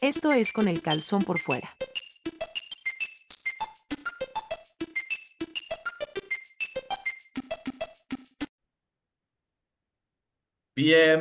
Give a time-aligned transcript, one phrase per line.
[0.00, 1.76] Esto es con el calzón por fuera.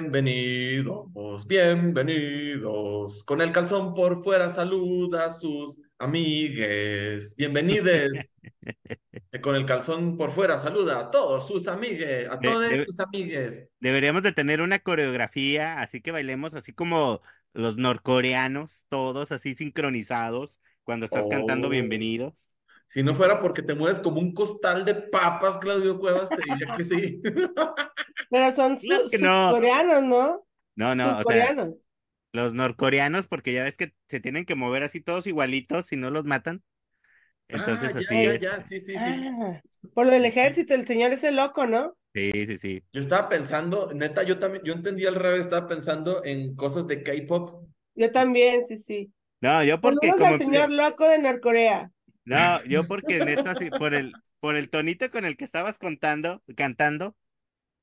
[0.05, 1.07] Bienvenidos,
[1.47, 3.23] bienvenidos.
[3.23, 7.33] Con el calzón por fuera saluda a sus amigues.
[7.35, 8.29] Bienvenides.
[9.41, 12.99] Con el calzón por fuera saluda a todos sus amigues, a De- todos de- sus
[13.01, 13.67] amigues.
[13.81, 17.21] Deberíamos de tener una coreografía, así que bailemos así como
[17.55, 21.71] los norcoreanos, todos así sincronizados, cuando estás cantando Oh.
[21.71, 22.55] bienvenidos.
[22.87, 26.67] Si no fuera porque te mueves como un costal de papas, Claudio Cuevas, te diría
[26.77, 27.21] que sí.
[28.29, 29.51] Pero son su- que no.
[29.51, 30.45] coreanos, ¿no?
[30.75, 31.55] No, no, o sea,
[32.33, 36.11] los norcoreanos, porque ya ves que se tienen que mover así todos igualitos si no
[36.11, 36.63] los matan.
[37.47, 38.41] Entonces Ah, así ya, es.
[38.41, 38.99] ya, sí, sí, sí.
[38.99, 39.61] Ah,
[39.93, 41.97] por lo del ejército, el señor ese loco, ¿no?
[42.15, 42.83] Sí, sí, sí.
[42.93, 47.03] Yo estaba pensando, neta, yo también, yo entendí al revés, estaba pensando en cosas de
[47.03, 47.67] K-pop.
[47.95, 49.13] Yo también, sí, sí.
[49.41, 51.91] No, yo porque Saludos como al que- señor loco de Norcorea.
[52.25, 56.43] No, yo porque neta así por el por el tonito con el que estabas contando,
[56.55, 57.15] cantando,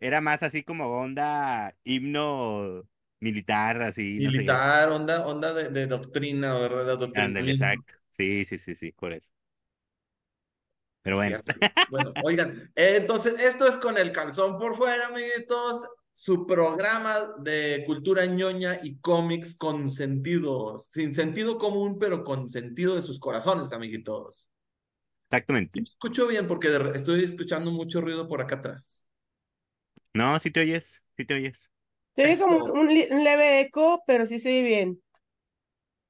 [0.01, 2.89] era más así como onda himno
[3.21, 4.45] militar, así, no sé.
[4.47, 6.99] Militar, onda, onda de, de doctrina, ¿verdad?
[7.15, 7.95] Ándale, exacto.
[8.11, 9.33] Sí, sí, sí, sí, por eso.
[11.03, 11.53] Pero bueno, Cierto.
[11.91, 15.85] Bueno, oigan, entonces esto es con el calzón por fuera, amiguitos.
[16.15, 22.95] Su programa de cultura ñoña y cómics con sentido, sin sentido común, pero con sentido
[22.95, 24.51] de sus corazones, amiguitos.
[25.27, 25.81] exactamente.
[25.81, 29.09] Me escucho bien porque estoy escuchando mucho ruido por acá atrás.
[30.15, 31.71] No, sí te oyes, sí te oyes.
[32.15, 35.03] Se oye como un, un leve eco, pero sí se oye bien.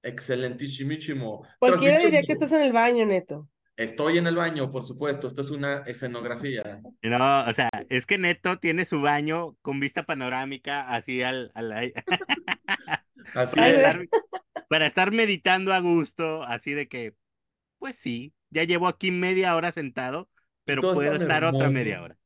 [0.02, 1.46] Excelentísimo.
[1.60, 3.48] Cualquiera diría que estás en el baño, Neto.
[3.83, 5.27] Estoy en el baño, por supuesto.
[5.27, 6.80] Esto es una escenografía.
[7.02, 11.92] No, o sea, es que Neto tiene su baño con vista panorámica así al, al
[13.34, 13.77] Así para es.
[13.77, 14.08] estar,
[14.69, 17.14] para estar meditando a gusto, así de que,
[17.78, 20.31] pues sí, ya llevo aquí media hora sentado,
[20.64, 22.19] pero Todo puedo estar otra media hora.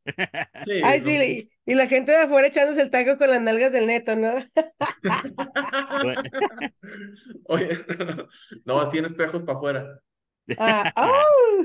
[0.64, 3.42] Sí, Ay, no, sí, y, y la gente de afuera echándose el taco con las
[3.42, 4.32] nalgas del Neto, ¿no?
[6.00, 6.22] Bueno,
[7.44, 7.84] Oye,
[8.64, 10.02] no, tiene espejos para afuera.
[10.58, 11.64] Ah, ¡oh!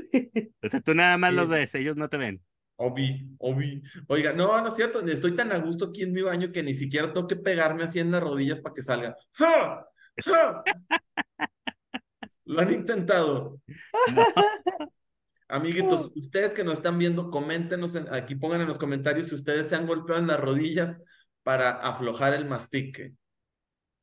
[0.62, 1.36] O sea, tú nada más Sí.
[1.36, 2.42] los ves, ellos no te ven.
[2.76, 3.82] Obi, obi.
[4.08, 5.00] Oiga, no, no es cierto.
[5.06, 8.00] Estoy tan a gusto aquí en mi baño que ni siquiera tengo que pegarme así
[8.00, 9.16] en las rodillas para que salga.
[9.34, 9.86] ¡Ja!
[10.24, 10.64] ¡Ja!
[12.44, 13.60] Lo han intentado.
[14.12, 14.22] No.
[15.48, 19.68] Amiguitos, ustedes que nos están viendo, coméntenos en- aquí, pongan en los comentarios si ustedes
[19.68, 20.98] se han golpeado en las rodillas
[21.42, 23.12] para aflojar el mastique.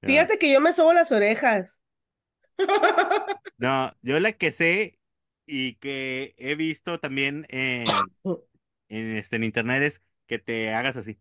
[0.04, 1.82] Fíjate que yo me sobo las orejas.
[3.58, 5.00] No, yo la que sé
[5.46, 8.16] y que he visto también en,
[8.90, 11.20] en, este, en internet es que te hagas así.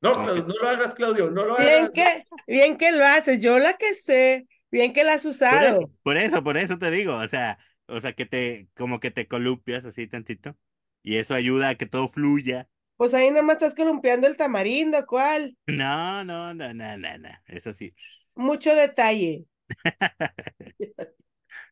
[0.00, 1.92] No, Claudio, no lo hagas, Claudio, no lo Bien hagas.
[1.92, 5.62] que, bien que lo haces, yo la que sé, bien que la has Por usado.
[5.64, 9.10] eso, por eso, por eso te digo, o sea, o sea, que te, como que
[9.10, 10.56] te columpias así tantito
[11.02, 12.68] y eso ayuda a que todo fluya.
[12.96, 15.56] Pues ahí nomás estás columpiando el tamarindo, ¿cuál?
[15.66, 17.94] No, no, no, no, no, no, eso sí.
[18.38, 19.44] Mucho detalle.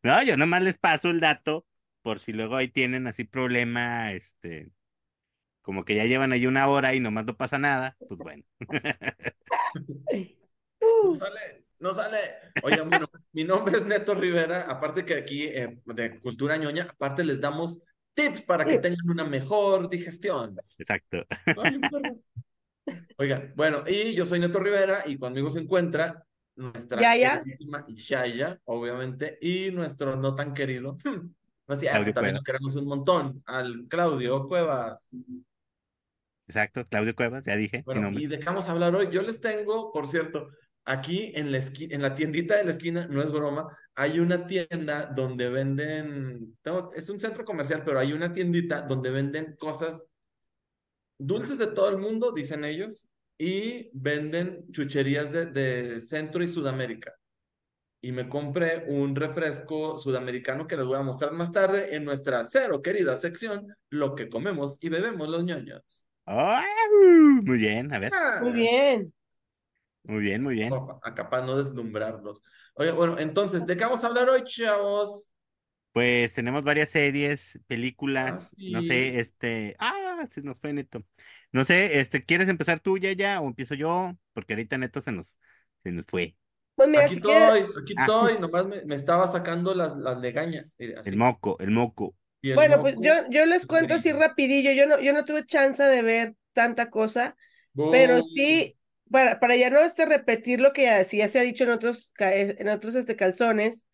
[0.02, 1.66] No, yo nomás les paso el dato
[2.02, 4.70] por si luego ahí tienen así problema, este,
[5.62, 8.44] como que ya llevan ahí una hora y nomás no pasa nada, pues bueno.
[10.78, 12.18] No sale, no sale.
[12.62, 17.24] Oigan, bueno, mi nombre es Neto Rivera, aparte que aquí eh, de Cultura Ñoña, aparte
[17.24, 17.78] les damos
[18.14, 20.56] tips para que tengan una mejor digestión.
[20.78, 21.24] Exacto.
[21.46, 21.80] Ay.
[23.16, 26.25] Oigan, bueno, y yo soy Neto Rivera y conmigo se encuentra
[26.56, 27.44] nuestra Yaya.
[27.88, 30.96] Yaya, obviamente, y nuestro no tan querido,
[31.66, 32.32] Claudio también Cuevas.
[32.34, 35.08] lo queremos un montón, al Claudio Cuevas.
[36.48, 38.10] Exacto, Claudio Cuevas, ya dije Bueno.
[38.18, 39.08] ¿y de qué vamos a hablar hoy?
[39.10, 40.48] Yo les tengo, por cierto,
[40.84, 44.46] aquí en la esqui- en la tiendita de la esquina, no es broma, hay una
[44.46, 50.04] tienda donde venden, tengo- es un centro comercial, pero hay una tiendita donde venden cosas
[51.18, 53.08] dulces de todo el mundo, dicen ellos,
[53.38, 57.14] y venden chucherías de, de Centro y Sudamérica.
[58.00, 62.44] Y me compré un refresco sudamericano que les voy a mostrar más tarde en nuestra
[62.44, 66.06] cero querida sección, lo que comemos y bebemos los ñoños.
[66.26, 66.64] ¡Ah!
[67.44, 69.12] muy bien, a ver, muy bien.
[70.04, 70.72] muy bien, muy bien.
[70.72, 72.42] Oh, acá para no deslumbrarlos.
[72.74, 75.32] Oye, bueno, entonces, ¿de qué vamos a hablar hoy, chavos?
[75.92, 78.88] Pues tenemos varias series, películas, Ah, no sí.
[78.88, 81.02] sé, este, ah, se nos fue Neto.
[81.56, 84.12] No sé, este, ¿quieres empezar tú ya ya o empiezo yo?
[84.34, 85.38] Porque ahorita Neto se nos,
[85.82, 86.36] se nos fue.
[86.74, 88.02] Pues mira, Aquí si quieres, estoy, aquí Ah.
[88.02, 90.76] estoy, nomás me, me estaba sacando las, las legañas.
[90.78, 90.92] así.
[91.10, 92.14] El moco, el moco.
[92.42, 95.82] El bueno, pues yo, yo les cuento así rapidillo, yo no, yo no tuve chance
[95.82, 97.34] de ver tanta cosa,
[97.90, 98.76] pero sí,
[99.10, 102.12] para, para ya no este, repetir lo que ya, ya se ha dicho en otros,
[102.14, 103.86] ca- en otros este, calzones,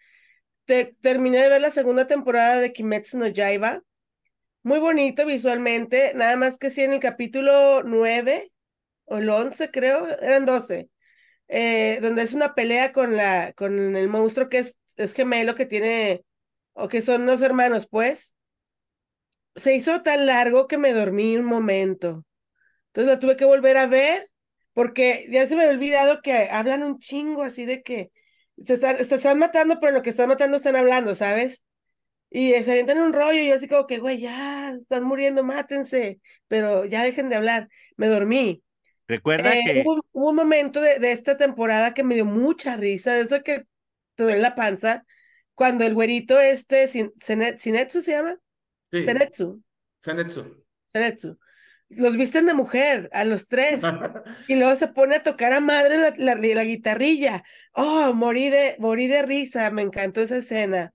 [0.64, 3.82] te, terminé de ver la segunda temporada de Kimetsu no Yaiba.
[4.62, 8.52] Muy bonito visualmente, nada más que sí en el capítulo 9
[9.06, 10.90] o el 11 creo, eran 12,
[11.48, 15.66] eh, donde es una pelea con, la, con el monstruo que es, es gemelo que
[15.66, 16.24] tiene,
[16.74, 18.34] o que son dos hermanos, pues.
[19.54, 22.24] Se hizo tan largo que me dormí un momento.
[22.88, 24.30] Entonces lo tuve que volver a ver
[24.74, 28.12] porque ya se me había olvidado que hablan un chingo así de que
[28.66, 31.62] se están, se están matando, pero lo que están matando están hablando, ¿sabes?
[32.34, 36.20] Y se avientan un rollo y yo así como que, güey, ya, están muriendo, mátense,
[36.48, 37.68] pero ya dejen de hablar.
[37.96, 38.62] Me dormí.
[39.06, 42.76] Recuerda Eh, que hubo, hubo un momento de, de esta temporada que me dio mucha
[42.76, 43.64] risa, de eso que
[44.14, 45.04] te duele la panza,
[45.54, 48.36] cuando el güerito este, Sin- Sinetsu se llama,
[48.90, 49.62] Sí, Senetsu,
[50.02, 50.64] Zenitsu.
[50.86, 51.38] Senetsu,
[51.90, 53.82] los visten de mujer a los tres.
[54.48, 57.44] Y luego se pone a tocar a madre la, la, la guitarrilla.
[57.74, 60.92] Oh, morí de, morí de risa, me encantó esa escena.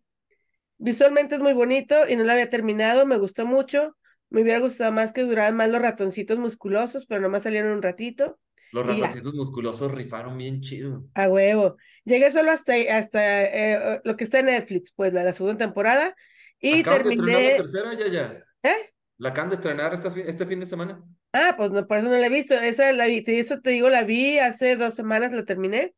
[0.78, 3.96] Visualmente es muy bonito y no la había terminado, me gustó mucho.
[4.30, 8.40] Me hubiera gustado más que duraran más los ratoncitos musculosos, pero nomás salieron un ratito.
[8.72, 8.94] Los ya.
[9.06, 11.06] ratoncitos musculosos rifaron bien chido.
[11.16, 11.78] A huevo.
[12.04, 16.16] Llegué solo hasta, hasta eh, lo que está en Netflix, pues la, la segunda temporada.
[16.60, 17.56] Y de estrenar la terminé.
[17.56, 18.44] tercera, ya, ya.
[18.64, 18.94] ¿Eh?
[19.18, 21.02] La acaban de estrenar esta este fin de semana.
[21.34, 22.54] Ah, pues no, por eso no la he visto.
[22.56, 25.94] Esa la vi, te- esa te digo, la vi hace dos semanas, la terminé.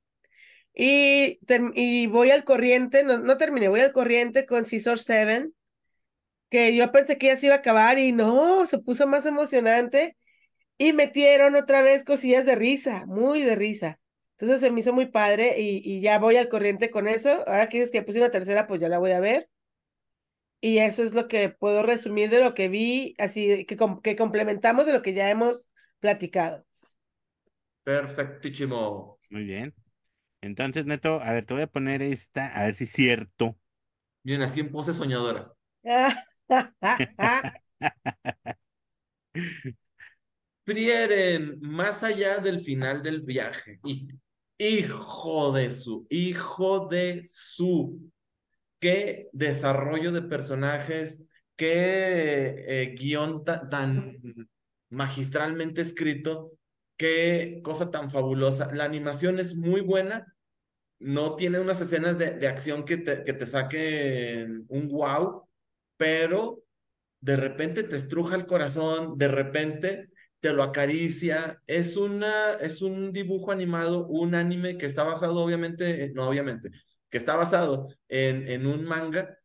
[0.74, 1.40] Y,
[1.76, 5.50] y voy al corriente, no, no terminé, voy al corriente con Scissor 7,
[6.50, 10.18] que yo pensé que ya se iba a acabar y no, se puso más emocionante
[10.78, 14.00] y metieron otra vez cosillas de risa, muy de risa.
[14.38, 17.30] Entonces se me hizo muy padre y, y ya voy al corriente con eso.
[17.48, 19.50] Ahora que dices que puse una tercera, pues ya la voy a ver.
[20.62, 24.16] Y eso es lo que puedo resumir de lo que vi, así que, com- que
[24.18, 25.70] complementamos de lo que ya hemos
[26.00, 26.66] platicado.
[27.84, 29.20] Perfectísimo.
[29.30, 29.74] Muy bien.
[30.42, 33.58] Entonces, Neto, a ver, te voy a poner esta, a ver si es cierto.
[34.24, 35.54] Bien, así en pose soñadora.
[40.66, 43.80] Frieren, más allá del final del viaje.
[43.84, 44.08] Y,
[44.58, 48.12] hijo de su, hijo de su.
[48.80, 51.22] Qué desarrollo de personajes,
[51.56, 54.18] qué eh, guion ta- tan
[54.90, 56.52] magistralmente escrito,
[57.00, 58.70] qué cosa tan fabulosa.
[58.76, 60.28] La animación es muy buena,
[61.00, 65.48] no tiene unas escenas de, de acción que te, que te saquen un wow,
[65.98, 66.64] pero
[67.22, 70.10] de repente te estruja el corazón, de repente
[70.42, 71.62] te lo acaricia.
[71.68, 76.72] Es una, es un dibujo animado, un anime que está basado obviamente, eh, no obviamente,
[77.10, 79.38] que está basado en, en un manga.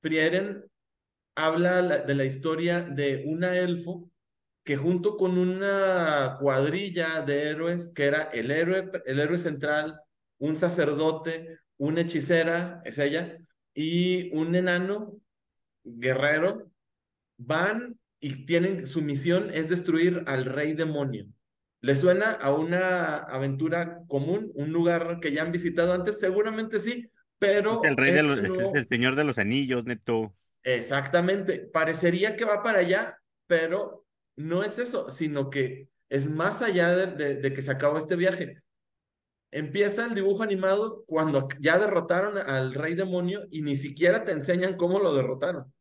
[0.00, 0.64] Frieren
[1.36, 4.10] habla la- de la historia de una elfo
[4.64, 10.00] que junto con una cuadrilla de héroes, que era el héroe, el héroe central,
[10.38, 13.38] un sacerdote, una hechicera, es ella,
[13.74, 15.18] y un enano
[15.84, 16.70] guerrero,
[17.36, 21.26] van y tienen, su misión es destruir al rey demonio.
[21.82, 26.18] ¿Le suena a una aventura común, un lugar que ya han visitado antes?
[26.18, 30.34] Seguramente sí, pero el rey de los, es el señor de los anillos, Neto.
[30.62, 34.03] Exactamente, parecería que va para allá, pero
[34.36, 38.62] no es eso, sino que es más allá de, que se acabó este viaje.
[39.50, 44.76] Empieza el dibujo animado cuando ya derrotaron al rey demonio y ni siquiera te enseñan
[44.76, 45.72] cómo lo derrotaron.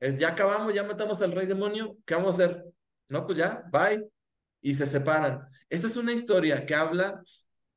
[0.00, 2.64] Es ya acabamos, ya matamos al rey demonio, ¿qué vamos a hacer?
[3.10, 4.08] No, pues ya, bye.
[4.62, 5.46] Y se separan.
[5.68, 7.22] Esta es una historia que habla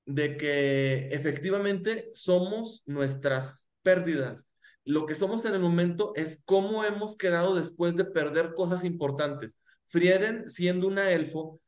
[0.05, 4.47] de que efectivamente somos nuestras pérdidas.
[4.85, 9.57] Lo que somos en el momento es cómo hemos quedado después de perder cosas importantes.
[9.93, 11.61] Frieren, siendo una elfo,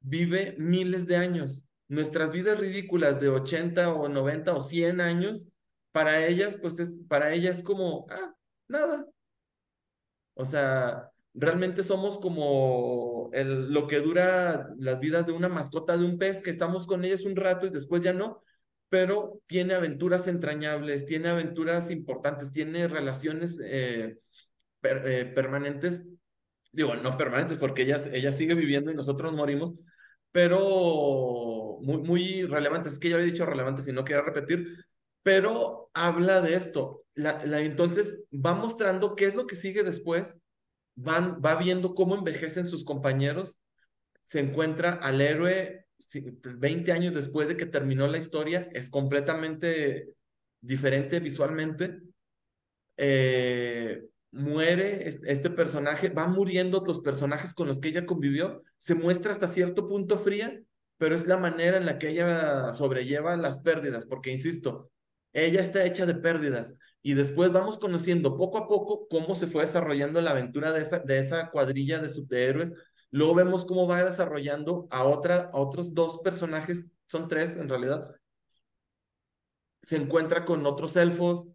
[0.00, 1.66] vive miles de años.
[1.88, 5.46] Nuestras vidas ridículas de 80 o 90 o 100 años,
[5.90, 8.34] para ellas, pues es, para ella es como, ah,
[8.68, 9.06] nada.
[10.34, 16.18] O sea, realmente somos como lo que dura las vidas de una mascota de un
[16.18, 18.42] pez, que estamos con ellos un rato y después ya no,
[18.90, 24.18] pero tiene aventuras entrañables, tiene aventuras importantes, tiene relaciones eh,
[24.82, 26.04] eh, permanentes,
[26.72, 29.74] digo, no permanentes porque ella, ella sigue viviendo y nosotros morimos,
[30.32, 34.84] pero muy, muy relevantes, es que ya había dicho relevantes y no quiero repetir,
[35.22, 37.04] pero habla de esto.
[37.14, 40.38] La, la, entonces va mostrando qué es lo que sigue después,
[40.94, 43.58] van, va viendo cómo envejecen sus compañeros,
[44.22, 50.14] se encuentra al héroe sí, 20 años después de que terminó la historia, es completamente
[50.60, 52.00] diferente visualmente.
[52.96, 59.32] Eh, muere este personaje, va muriendo los personajes con los que ella convivió, se muestra
[59.32, 60.60] hasta cierto punto fría
[61.00, 64.90] pero es la manera en la que ella sobrelleva las pérdidas, porque insisto,
[65.32, 69.64] ella está hecha de pérdidas y después vamos conociendo poco a poco cómo se fue
[69.64, 72.74] desarrollando la aventura de esa, de esa cuadrilla de superhéroes.
[73.10, 78.14] Luego vemos cómo va desarrollando a, otra, a otros dos personajes, son tres en realidad.
[79.80, 81.48] Se encuentra con otros elfos,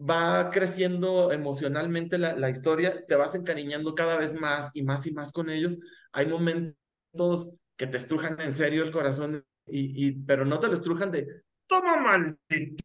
[0.00, 5.12] va creciendo emocionalmente la, la historia, te vas encariñando cada vez más y más y
[5.12, 5.78] más con ellos.
[6.12, 10.74] Hay momentos que te estrujan en serio el corazón, y, y, pero no te lo
[10.74, 11.26] estrujan de,
[11.66, 12.84] toma maldito,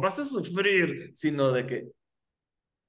[0.00, 1.92] vas a sufrir, sino de que,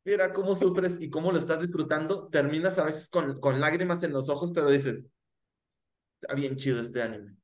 [0.03, 4.13] mira cómo sufres y cómo lo estás disfrutando, terminas a veces con, con lágrimas en
[4.13, 5.05] los ojos, pero dices,
[6.21, 7.35] está bien chido este anime,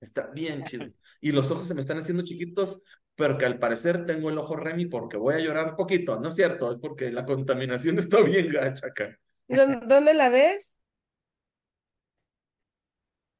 [0.00, 0.86] está bien chido.
[1.20, 2.82] Y los ojos se me están haciendo chiquitos,
[3.18, 6.36] pero que al parecer tengo el ojo Remy porque voy a llorar poquito, no es
[6.36, 9.18] cierto, es porque la contaminación está bien gacha acá.
[9.48, 10.80] ¿Dónde la ves?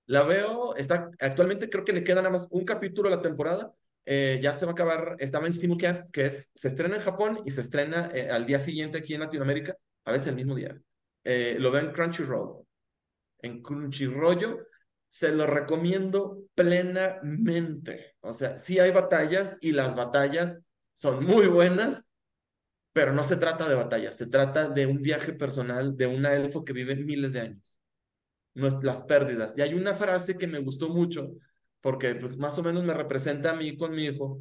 [0.06, 3.72] La veo, está, actualmente creo que le queda nada más un capítulo a la temporada.
[4.04, 7.42] Eh, ya se va a acabar, estaba en Simulcast, que es, se estrena en Japón
[7.44, 10.76] y se estrena eh, al día siguiente aquí en Latinoamérica, a veces el mismo día.
[11.22, 12.64] Eh, lo veo en Crunchyroll.
[13.42, 14.66] En Crunchyroll
[15.08, 18.16] se lo recomiendo plenamente.
[18.20, 20.58] O sea, sí hay batallas y las batallas
[20.94, 22.04] son muy buenas,
[22.92, 26.64] pero no se trata de batallas, se trata de un viaje personal de una elfo
[26.64, 27.78] que vive miles de años
[28.82, 29.54] las pérdidas.
[29.56, 31.32] Y hay una frase que me gustó mucho,
[31.80, 34.40] porque pues más o menos me representa a mí con mi hijo,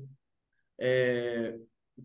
[0.78, 1.58] eh,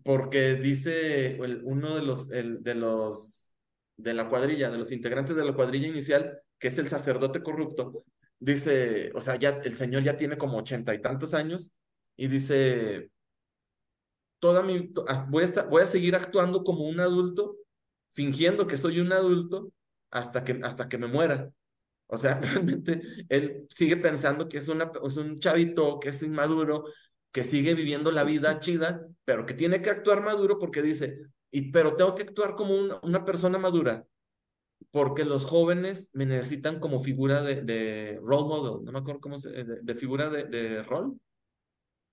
[0.03, 3.53] porque dice uno de los, de los,
[3.97, 8.05] de la cuadrilla, de los integrantes de la cuadrilla inicial, que es el sacerdote corrupto,
[8.43, 11.71] dice, o sea, ya el señor ya tiene como ochenta y tantos años,
[12.15, 13.09] y dice,
[14.39, 14.91] toda mi,
[15.29, 17.57] voy a, voy a seguir actuando como un adulto,
[18.13, 19.71] fingiendo que soy un adulto,
[20.11, 21.49] hasta que, hasta que me muera.
[22.07, 26.85] O sea, realmente él sigue pensando que es, una, es un chavito, que es inmaduro,
[27.31, 31.17] que sigue viviendo la vida chida, pero que tiene que actuar maduro porque dice,
[31.49, 34.05] y, pero tengo que actuar como una persona madura,
[34.91, 39.39] porque los jóvenes me necesitan como figura de, de role model, no me acuerdo cómo
[39.39, 41.17] se, de, de figura de, de rol.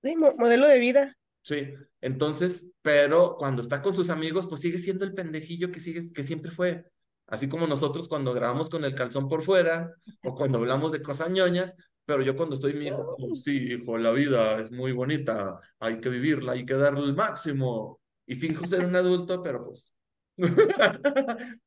[0.02, 1.16] Sí, modelo de vida.
[1.42, 1.68] Sí,
[2.00, 6.22] entonces, pero cuando está con sus amigos, pues sigue siendo el pendejillo que, sigue, que
[6.22, 6.84] siempre fue.
[7.26, 11.30] Así como nosotros cuando grabamos con el calzón por fuera o cuando hablamos de cosas
[11.30, 11.74] ñoñas,
[12.04, 16.00] pero yo cuando estoy mi hijo, como, sí, hijo, la vida es muy bonita, hay
[16.00, 18.00] que vivirla, hay que darle el máximo.
[18.26, 19.94] Y finjo ser un adulto, pero pues...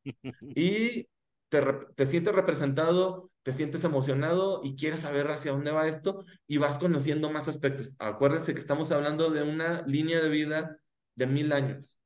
[0.56, 1.08] y
[1.50, 1.62] te,
[1.96, 6.80] te sientes representado, te sientes emocionado y quieres saber hacia dónde va esto y vas
[6.80, 7.96] conociendo más aspectos.
[8.00, 10.78] Acuérdense que estamos hablando de una línea de vida
[11.16, 12.00] de mil años.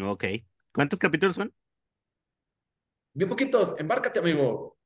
[0.00, 0.24] Ok.
[0.72, 1.52] ¿Cuántos capítulos son?
[3.14, 4.78] Bien poquitos, embárcate, amigo.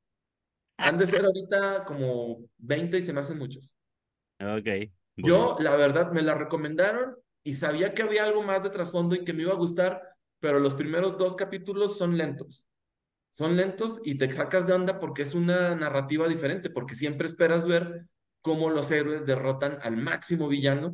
[0.77, 3.75] Han de ser ahorita como 20 y se me hacen muchos.
[4.39, 4.91] Ok.
[5.15, 7.15] Yo, la verdad, me la recomendaron
[7.47, 10.01] y sabía que había algo más de trasfondo y que me iba a gustar,
[10.41, 12.67] pero los primeros dos capítulos son lentos.
[13.31, 17.65] Son lentos y te sacas de onda porque es una narrativa diferente, porque siempre esperas
[17.65, 18.05] ver
[18.41, 20.93] cómo los héroes derrotan al máximo villano.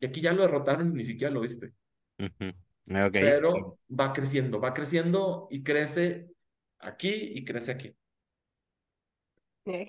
[0.00, 1.74] Y aquí ya lo derrotaron y ni siquiera lo viste.
[2.18, 3.10] Okay.
[3.10, 6.30] Pero va creciendo, va creciendo y crece
[6.78, 7.94] aquí y crece aquí.
[9.66, 9.84] Eh,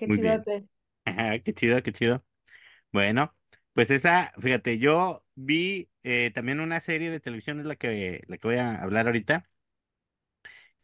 [1.42, 2.22] qué chido, qué chido.
[2.92, 3.34] Bueno,
[3.74, 8.38] pues esa, fíjate, yo vi eh, también una serie de televisión, es la que, la
[8.38, 9.48] que voy a hablar ahorita.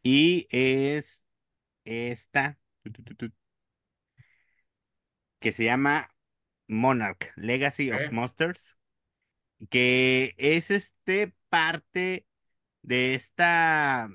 [0.02, 1.24] Y es
[1.84, 2.58] esta,
[5.38, 6.14] que se llama
[6.66, 8.12] Monarch, Legacy of.
[8.12, 8.76] Monsters,
[9.68, 12.26] que es este parte
[12.82, 14.08] de esta,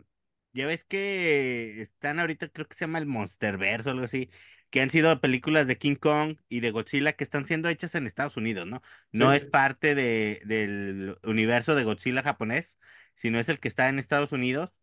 [0.53, 4.29] ya ves que están ahorita, creo que se llama el Monsterverse o algo así,
[4.75, 8.05] que han sido películas de King Kong y de Godzilla que están siendo hechas en
[8.08, 8.84] Estados Unidos, ¿no?
[9.13, 9.34] No Sí.
[9.34, 12.77] es parte de, del universo de Godzilla japonés,
[13.15, 14.75] sino es el que está en Estados Unidos.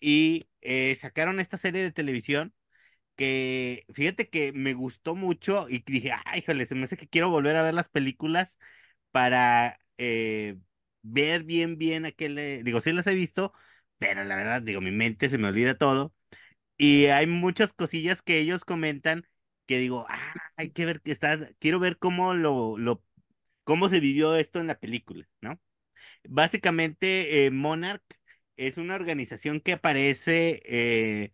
[0.00, 2.54] Y eh, sacaron esta serie de televisión
[3.16, 7.30] que, fíjate que me gustó mucho y dije, ay, híjole, se me hace que quiero
[7.30, 8.58] volver a ver las películas
[9.12, 10.58] para eh,
[11.02, 13.52] ver bien, bien aquel, digo, sí las he visto,
[13.98, 16.14] pero la verdad, digo, mi mente se me olvida todo.
[16.76, 19.26] Y hay muchas cosillas que ellos comentan
[19.66, 23.02] que digo, ah, hay que ver que está, quiero ver cómo lo, lo,
[23.64, 25.60] cómo se vivió esto en la película, ¿no?
[26.28, 28.04] Básicamente, eh, Monarch
[28.56, 31.32] es una organización que aparece eh,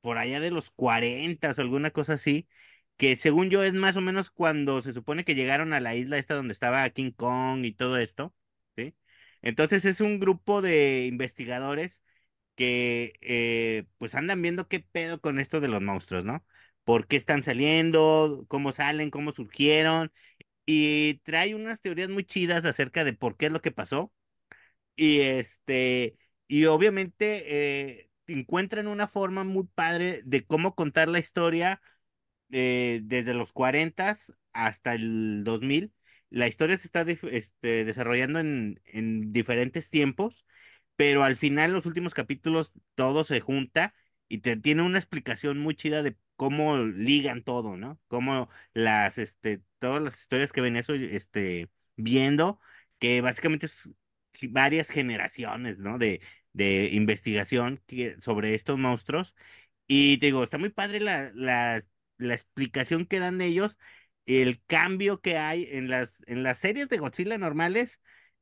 [0.00, 2.48] por allá de los 40 o alguna cosa así,
[2.96, 6.18] que según yo es más o menos cuando se supone que llegaron a la isla
[6.18, 8.34] esta donde estaba King Kong y todo esto,
[8.76, 8.94] ¿sí?
[9.42, 12.02] Entonces es un grupo de investigadores
[12.56, 16.44] que eh, pues andan viendo qué pedo con esto de los monstruos, ¿no?
[16.84, 18.44] ¿Por qué están saliendo?
[18.48, 19.10] ¿Cómo salen?
[19.10, 20.12] ¿Cómo surgieron?
[20.66, 24.12] Y trae unas teorías muy chidas acerca de por qué es lo que pasó.
[24.96, 26.16] Y este,
[26.48, 31.80] y obviamente eh, encuentran una forma muy padre de cómo contar la historia
[32.50, 34.16] eh, desde los 40
[34.52, 35.92] hasta el 2000.
[36.30, 40.46] La historia se está este, desarrollando en, en diferentes tiempos,
[40.96, 43.94] pero al final, los últimos capítulos, todo se junta
[44.28, 48.00] y te tiene una explicación muy chida de cómo ligan todo, ¿no?
[48.08, 52.60] Cómo las, este, todas las historias que ven eso, este, viendo,
[52.98, 53.88] que básicamente es
[54.50, 55.98] varias generaciones, ¿no?
[55.98, 56.20] De,
[56.52, 59.34] de investigación que- sobre estos monstruos.
[59.86, 61.82] Y te digo, está muy padre la, la,
[62.18, 63.78] la explicación que dan ellos,
[64.26, 68.00] el cambio que hay en las, en las series de Godzilla normales,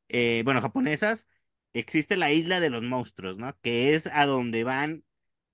[0.09, 1.26] eh, bueno, japonesas,
[1.72, 3.56] existe la isla de los monstruos, ¿no?
[3.62, 5.04] Que es a donde van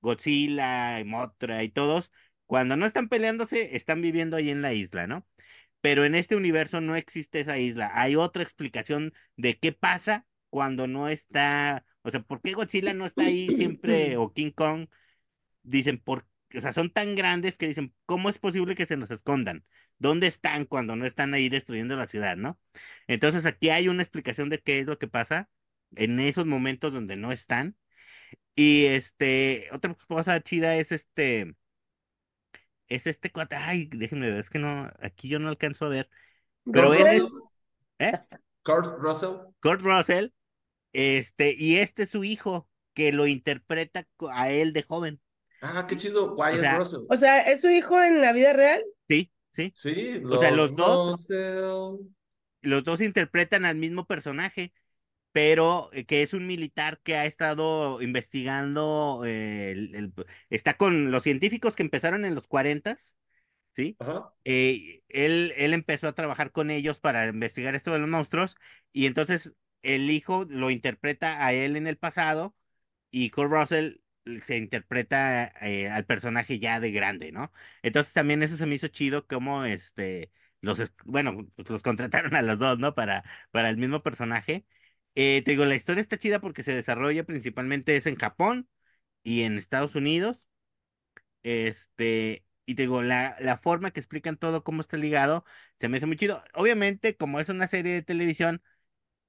[0.01, 2.13] Godzilla, y Mothra y todos.
[2.47, 5.27] Cuando no están peleándose, están viviendo ahí en la isla, ¿no?
[5.81, 7.91] Pero en este universo no existe esa isla.
[7.95, 13.07] Hay otra explicación de qué pasa cuando no está, o sea, ¿por qué Godzilla no
[13.07, 14.89] está ahí siempre o King Kong?
[15.63, 19.11] Dicen, por, o sea, son tan grandes que dicen, ¿cómo es posible que se nos
[19.11, 19.65] escondan?
[19.99, 22.59] ¿Dónde están cuando no están ahí destruyendo la ciudad, no?
[23.07, 25.49] Entonces aquí hay una explicación de qué es lo que pasa
[25.97, 27.77] en esos momentos donde no están.
[28.55, 31.55] Y este, otra cosa chida es este,
[32.89, 36.09] es este cuate, ay, déjenme ver, es que no, aquí yo no alcanzo a ver,
[36.73, 37.25] pero él es,
[37.99, 38.19] ¿eh?
[38.65, 39.37] Kurt Russell.
[39.61, 40.29] Kurt Russell,
[40.93, 45.21] este, y este es su hijo, que lo interpreta a él de joven.
[45.61, 46.35] Ah, qué chido.
[46.35, 47.01] Wyatt sea, Russell.
[47.09, 48.83] o sea, ¿es su hijo en la vida real?
[49.09, 49.73] Sí, sí.
[49.77, 52.09] Sí, o sea, los dos- Russell.
[52.61, 54.73] Los dos interpretan al mismo personaje,
[55.39, 60.13] pero eh, que es un militar que ha estado investigando, eh, el- el-
[60.51, 62.97] está con los científicos que empezaron en los 40,
[63.77, 63.99] ¿sí?
[64.01, 64.33] Ajá.
[64.45, 68.57] eh, él, él empezó a trabajar con ellos para investigar esto de los monstruos
[68.93, 72.57] y entonces el hijo lo interpreta a él en el pasado
[73.11, 73.97] y Kurt Russell
[74.43, 77.53] se interpreta eh, al personaje ya de grande, ¿no?
[77.83, 82.43] Entonces también eso se me hizo chido como este, los, bueno, pues los contrataron a
[82.43, 82.95] los dos, ¿no?
[82.95, 84.67] Para, para el mismo personaje.
[85.21, 88.69] Eh, te digo, la historia está chida porque se desarrolla principalmente es en Japón
[89.25, 90.49] y en Estados Unidos.
[91.43, 95.45] Este, y te digo, la, la forma que explican todo, cómo está ligado,
[95.79, 96.45] se me hace muy chido.
[96.55, 98.63] Obviamente, como es una serie de televisión,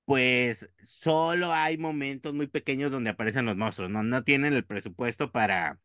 [0.06, 4.04] pues solo hay momentos muy pequeños donde aparecen los monstruos, ¿no?
[4.04, 5.80] No tienen el presupuesto para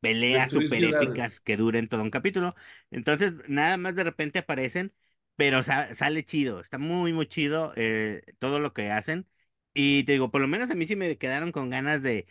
[0.00, 2.54] peleas super épicas que duren todo un capítulo.
[2.90, 4.92] Entonces, nada más de repente aparecen,
[5.36, 9.26] pero sa- sale chido, está muy, muy chido eh, todo lo que hacen.
[9.74, 12.26] Y te digo, por lo menos a mí sí me quedaron con ganas de,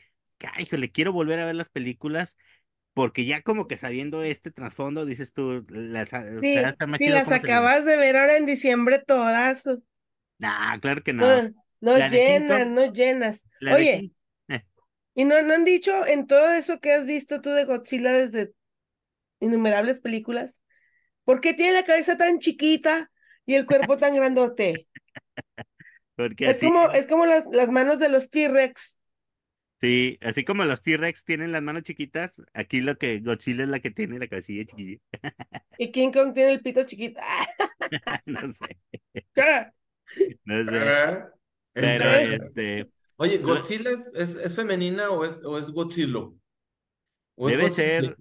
[0.53, 2.37] ay, híjole, quiero volver a ver las películas
[2.93, 6.87] porque ya como que sabiendo este trasfondo, dices tú, la, sa- o Sí, sea, está
[6.87, 9.63] más sí, chido las le- acabas de ver ahora en diciembre todas.
[10.39, 11.41] Nah, claro que no.
[11.81, 13.45] No, King llenas, no llenas.
[13.67, 14.09] Oye,
[14.49, 14.63] eh,
[15.13, 18.53] ¿y no, no han dicho en todo eso que has visto tú de Godzilla desde
[19.39, 20.61] innumerables películas?
[21.25, 23.11] ¿Por qué tiene la cabeza tan chiquita
[23.45, 24.87] y el cuerpo tan grandote?
[26.15, 28.99] porque Es así, como, es como las, las manos de los T-Rex.
[29.81, 33.79] sí, así como los T-Rex tienen las manos chiquitas, aquí lo que Godzilla es la
[33.79, 34.99] que tiene la cabecilla chiquilla.
[35.77, 37.21] Y King Kong tiene el pito chiquito.
[38.25, 38.77] No sé,
[39.33, 39.71] ¿qué?
[40.45, 40.93] no sé.
[41.73, 46.29] Pero este, Oye, ¿Godzilla es, es, es femenina o es, o es Godzilla?
[47.35, 48.11] ¿O es debe Godzilla?
[48.11, 48.17] ser,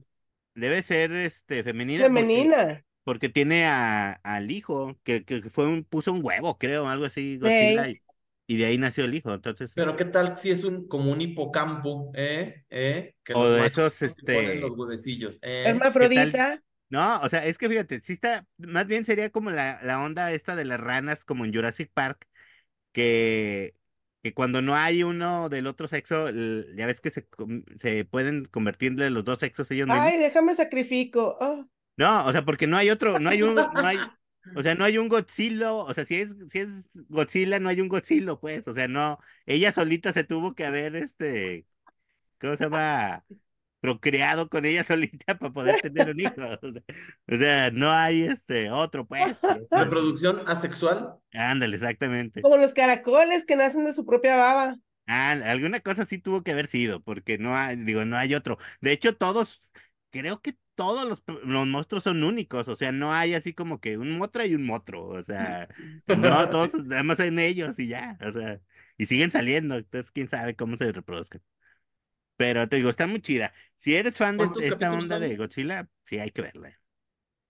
[0.55, 2.85] debe ser este femenina porque, Femenina.
[3.05, 7.39] Porque tiene a, al hijo, que, que fue un, puso un huevo, creo, algo así,
[7.39, 8.03] Godzilla, y,
[8.47, 9.33] y de ahí nació el hijo.
[9.33, 12.65] Entonces, Pero ¿qué tal si es un como un hipocampo, eh?
[12.71, 13.15] ¿Eh?
[13.25, 15.65] Que O los de machos esos, este, los huevecillos, eh?
[15.67, 16.63] Hermafrodita.
[16.91, 20.31] No, o sea, es que fíjate, sí está, más bien sería como la, la onda
[20.33, 22.29] esta de las ranas, como en Jurassic Park,
[22.93, 23.75] que,
[24.23, 27.27] que cuando no hay uno del otro sexo, ya ves que se,
[27.81, 30.05] se pueden convertir de los dos sexos ellos mismos.
[30.05, 31.39] Ay, déjame sacrifico.
[31.41, 33.99] Oh, No, o sea, porque no hay otro, no hay un, no hay,
[34.57, 37.81] o sea, no hay un Godzilla, o sea, si es, si es Godzilla, no hay
[37.81, 41.67] un Godzilla, pues, o sea, no, ella solita se tuvo que haber, este,
[42.41, 43.25] ¿cómo se llama?
[43.83, 46.33] procreado con ella solita para poder tener un hijo.
[46.63, 46.83] O sea,
[47.29, 49.39] o sea, no hay este otro, pues.
[49.71, 51.17] ¿Reproducción asexual?
[51.35, 52.41] Ándale, exactamente.
[52.41, 54.77] como los caracoles que nacen de su propia baba.
[55.07, 58.57] Ah, alguna cosa sí tuvo que haber sido, porque no hay, digo, no hay otro.
[58.81, 59.73] De hecho, todos,
[60.11, 63.99] creo que todos los, los monstruos son únicos, o sea, no hay así como que
[63.99, 65.69] un motra y un motro, o sea,
[66.19, 68.61] no, todos, nada más en ellos y ya, o sea,
[68.99, 71.43] y siguen saliendo, entonces quién sabe cómo se reproduzcan.
[72.37, 73.53] Pero te digo, está muy chida.
[73.77, 75.21] Si eres fan de ¿Cuántos esta onda son?
[75.21, 76.79] de Godzilla, sí hay que verla.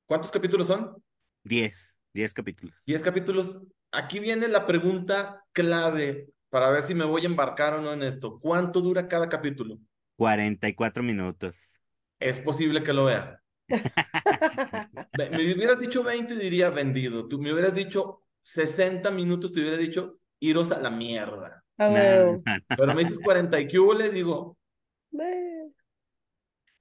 [0.06, 1.02] ¿Cuántos capítulos son?
[1.44, 2.74] 10, 10 capítulos.
[2.86, 3.58] 10 capítulos.
[3.90, 8.02] Aquí viene la pregunta clave para ver si me voy a embarcar o no en
[8.02, 8.38] esto.
[8.40, 9.78] ¿Cuánto dura cada capítulo?
[10.16, 11.80] 44 minutos.
[12.22, 13.40] Es posible que lo vea.
[13.68, 17.28] Ve- Me hubieras dicho 20, diría vendido.
[17.28, 21.64] Tú me hubieras dicho 60 minutos, te hubiera dicho iros a la mierda.
[21.78, 22.42] A No.
[22.76, 24.58] Pero me dices 40 y le digo,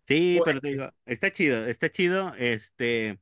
[0.07, 2.33] Sí, Pues- pero te digo, está chido, está chido.
[2.37, 3.19] Este,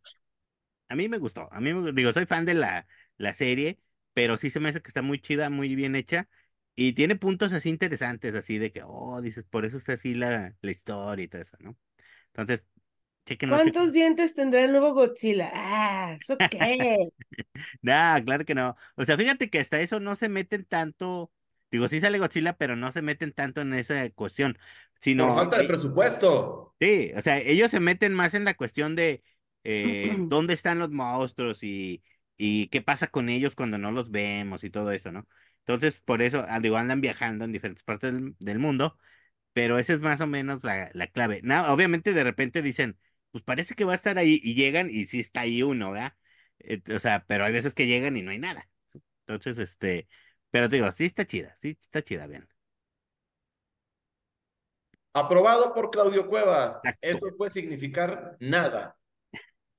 [0.88, 1.50] a mí me gustó.
[1.52, 3.80] A mí, me- digo, soy fan de la, la serie,
[4.14, 6.30] pero sí se me hace que está muy chida, muy bien hecha.
[6.76, 10.56] Y tiene puntos así interesantes, así de que, oh, dices, por eso está así la,
[10.62, 11.78] la historia y todo eso, ¿no?
[12.40, 12.66] Entonces,
[13.26, 13.56] chequenlo.
[13.56, 15.52] ¿Cuántos dientes tendrá el nuevo Godzilla?
[15.54, 17.10] Ah, ¿eso qué?
[17.82, 17.94] No,
[18.26, 18.76] claro que no.
[18.96, 21.32] O sea, fíjate que hasta eso no se meten tanto.
[21.72, 24.58] Digo, sí sale Godzilla, pero no se meten tanto en esa cuestión.
[25.00, 26.76] Sino, por falta de eh, presupuesto.
[26.80, 29.24] Sí, o sea, ellos se meten más en la cuestión de
[29.64, 32.04] eh, dónde están los monstruos y,
[32.38, 35.28] y qué pasa con ellos cuando no los vemos y todo eso, ¿no?
[35.60, 38.98] Entonces, por eso, ah, digo, andan viajando en diferentes partes del, del mundo,
[39.60, 41.42] pero esa es más o menos la, la clave.
[41.44, 42.98] No, obviamente de repente dicen,
[43.32, 46.14] pues parece que va a estar ahí y llegan y sí está ahí uno, ¿verdad?
[46.60, 48.70] Eh, o sea, pero hay veces que llegan y no hay nada.
[49.28, 50.08] Entonces, este,
[50.50, 52.48] pero te digo, sí está chida, sí está chida, bien.
[55.14, 56.76] Aprobado por Claudio Cuevas.
[56.78, 57.00] Exacto.
[57.02, 58.96] Eso puede significar nada.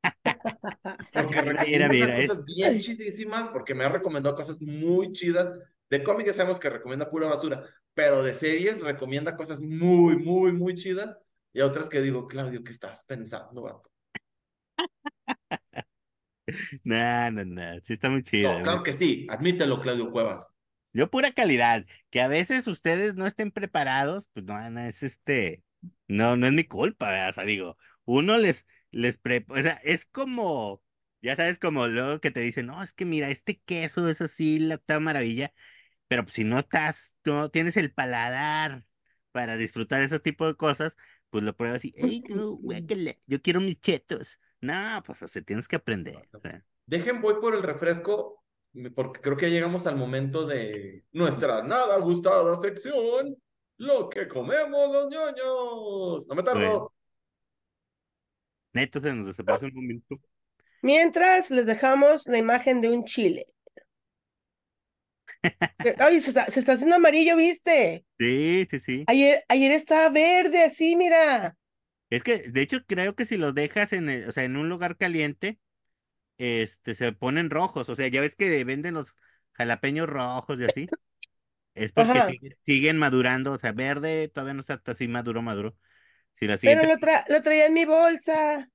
[1.14, 5.50] Porque Mira, mira, es- cosas bien chidísimas, porque me ha recomendado cosas muy chidas.
[5.88, 10.74] De cómics sabemos que recomienda pura basura, pero de series recomienda cosas muy, muy, muy
[10.74, 11.18] chidas.
[11.52, 13.90] Y otras que digo, Claudio, ¿qué estás pensando, vato?
[16.84, 18.48] No, no, no, sí está muy chida.
[18.48, 20.52] No, muy claro que sí, admítelo, Claudio Cuevas.
[20.92, 25.62] Yo pura calidad, que a veces ustedes no estén preparados, pues no, no es este,
[26.08, 27.28] no, no es mi culpa, ¿verdad?
[27.28, 30.82] o sea, digo, uno les, les pre, o sea, es como,
[31.22, 34.58] ya sabes, como luego que te dicen, no, es que mira, este queso es así,
[34.58, 35.52] la octava maravilla,
[36.10, 38.84] pero pues si no estás, no tienes el paladar
[39.30, 40.96] para disfrutar ese tipo de cosas,
[41.30, 42.58] pues lo pruebas y, ¡ay, no!
[43.28, 44.40] Yo quiero mis chetos.
[44.60, 46.28] No, pues o sea, tienes que aprender.
[46.86, 48.42] Dejen, voy por el refresco,
[48.96, 53.36] porque creo que ya llegamos al momento de nuestra nada gustada sección,
[53.76, 56.26] lo que comemos los ñoños.
[56.26, 56.60] No me tardo.
[56.60, 56.92] Bueno.
[58.72, 60.18] Neto, se nos desaparece un momento.
[60.82, 63.46] Mientras les dejamos la imagen de un chile.
[65.98, 68.04] Ay, se está, se está haciendo amarillo, ¿viste?
[68.18, 69.10] Sí, sí, sí.
[69.10, 71.54] Ayer, ayer estaba verde, así, mira.
[72.10, 74.68] Es que, de hecho, creo que si los dejas en, el- o sea, en un
[74.68, 75.60] lugar caliente,
[76.38, 77.88] este, se ponen rojos.
[77.90, 79.14] O sea, ya ves que venden los
[79.54, 80.94] jalapeños rojos y así.
[81.74, 82.22] Es porque
[82.66, 83.52] siguen madurando.
[83.54, 85.76] O sea, verde todavía no está así maduro, maduro.
[86.34, 88.66] Si la Pero lo, tra- lo traía en mi bolsa.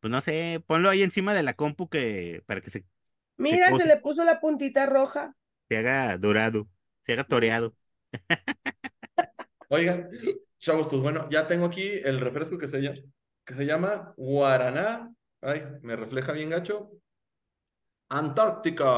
[0.00, 2.84] pues no sé, ponlo ahí encima de la compu que, para que se,
[3.38, 5.34] Mira, se le puso la puntita roja.
[5.68, 6.68] Se haga dorado,
[7.04, 7.74] se haga toreado.
[9.68, 10.10] Oigan,
[10.58, 12.98] chavos, pues bueno, ya tengo aquí el refresco que se llama,
[13.44, 15.12] que se llama Guaraná.
[15.40, 16.90] Ay, me refleja bien gacho.
[18.18, 18.88] Antártica.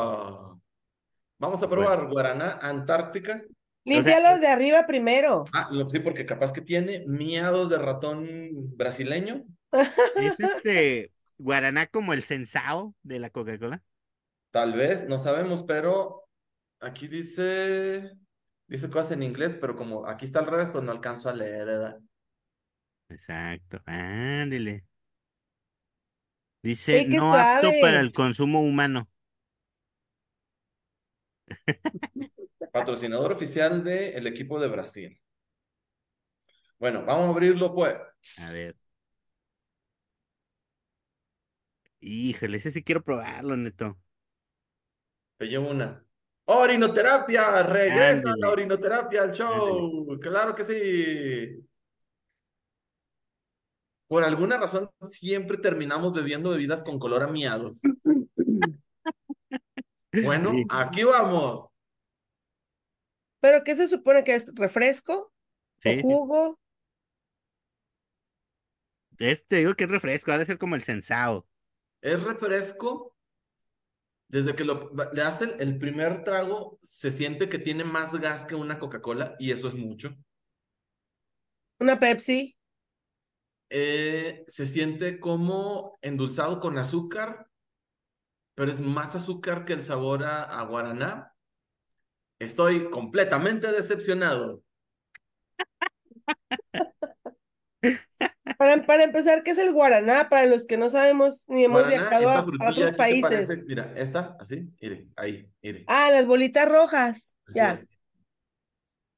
[1.39, 3.43] Vamos a probar Guaraná Antártica.
[3.85, 5.45] Límpialo de arriba primero.
[5.55, 8.27] Ah, lo- sí, porque capaz que tiene miados de ratón
[8.77, 9.45] brasileño.
[10.17, 13.83] Es este guaraná como el sensao de la Coca-Cola.
[14.51, 16.25] Tal vez, no sabemos, pero
[16.81, 18.13] aquí dice,
[18.67, 21.67] dice cosas en inglés, pero como aquí está al revés, pues no alcanzo a leer,
[21.67, 22.01] ¿verdad?
[23.09, 24.85] Exacto, ándele.
[26.63, 29.09] Dice, ¡Ey, qué no apto para el consumo humano.
[32.73, 35.21] Patrocinador oficial del equipo de Brasil.
[36.79, 37.97] Bueno, vamos a abrirlo pues.
[38.39, 38.77] A ver.
[42.01, 43.99] Híjole, ese sí quiero probarlo, neto.
[45.39, 46.05] Te llevo una.
[46.53, 50.19] Orinoterapia, regresa la orinoterapia al show.
[50.21, 51.67] Claro que sí.
[54.09, 57.81] Por alguna razón siempre terminamos bebiendo bebidas con color a miados.
[60.25, 60.65] Bueno, Sí.
[60.71, 61.69] aquí vamos.
[63.41, 64.53] ¿Pero qué se supone que es?
[64.57, 65.33] ¿Refresco?
[65.79, 66.61] Sí, ¿O jugo?
[69.21, 71.47] Este digo que es refresco, ha de ser como el sensao.
[72.03, 73.15] Es refresco.
[74.31, 78.55] Desde que lo, le hacen el primer trago, se siente que tiene más gas que
[78.55, 80.17] una Coca-Cola y eso es mucho.
[81.81, 82.57] ¿Una Pepsi?
[83.71, 87.49] Eh, se siente como endulzado con azúcar,
[88.55, 91.35] pero es más azúcar que el sabor a, a guaraná.
[92.41, 94.65] Estoy completamente decepcionado.
[98.61, 100.29] Para, para empezar, ¿qué es el guaraná?
[100.29, 103.23] Para los que no sabemos ni hemos Guaraná, viajado a, otros países.
[103.47, 105.85] parece- mira, esta, así, mire, ahí, mire.
[105.87, 107.39] Ah, las bolitas rojas.
[107.47, 107.73] así Ya.
[107.73, 107.89] es.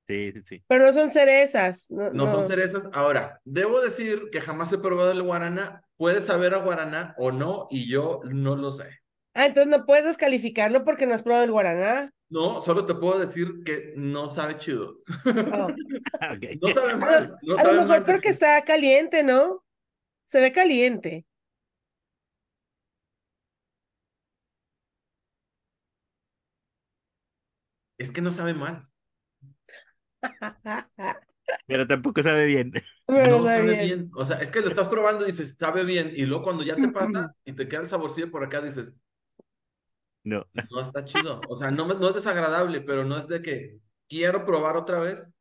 [0.06, 0.64] Sí, sí, sí.
[0.68, 1.90] Pero no son cerezas.
[1.90, 2.44] No, No son no.
[2.44, 2.88] cerezas.
[2.92, 5.82] Ahora, debo decir que jamás he probado el guaraná.
[5.96, 9.00] Puedes saber a guaraná o no, y yo no lo sé.
[9.34, 12.12] Ah, entonces no puedes descalificarlo porque no has probado el guaraná.
[12.32, 14.96] No, solo te puedo decir que no sabe chido.
[15.26, 15.68] Oh.
[16.62, 17.36] No sabe mal.
[17.42, 18.04] No a sabe lo mejor mal.
[18.06, 19.62] porque está caliente, ¿no?
[20.24, 21.26] Se ve caliente.
[27.98, 28.88] Es que no sabe mal.
[31.66, 32.72] Pero tampoco sabe bien.
[33.06, 33.80] Pero no sabe bien.
[33.80, 34.10] bien.
[34.14, 36.10] O sea, es que lo estás probando y dices, sabe bien.
[36.16, 38.96] Y luego cuando ya te pasa y te queda el saborcillo por acá, dices,
[40.24, 40.46] No.
[40.70, 41.40] no está chido.
[41.48, 45.32] O sea, no, es desagradable, pero no es de que quiero probar otra vez.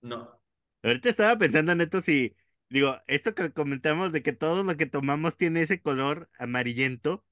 [0.00, 0.40] No.
[0.82, 2.36] Ahorita estaba pensando, Neto, si,
[2.68, 7.24] digo, esto que comentamos de que todo lo que tomamos tiene ese color amarillento,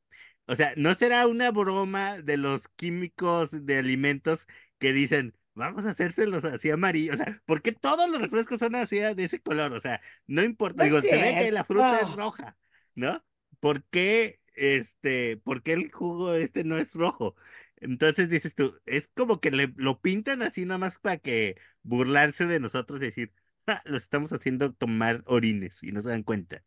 [0.46, 4.46] o sea, ¿no será una broma de los químicos de alimentos
[4.78, 7.14] que dicen, vamos a hacérselos así amarillos?
[7.14, 9.72] O sea, ¿por qué todos los refrescos son así de ese color?
[9.72, 12.56] O sea, no importa, No digo, se ve que la fruta es roja,
[12.94, 13.24] ¿no?
[13.60, 17.34] ¿Por qué, este, por qué el jugo este no es rojo?
[17.76, 22.60] Entonces dices tú, es como que le, lo pintan así nomás para que burlarse de
[22.60, 23.32] nosotros y decir,
[23.66, 26.64] "Ja, los estamos haciendo tomar orines y no se dan cuenta.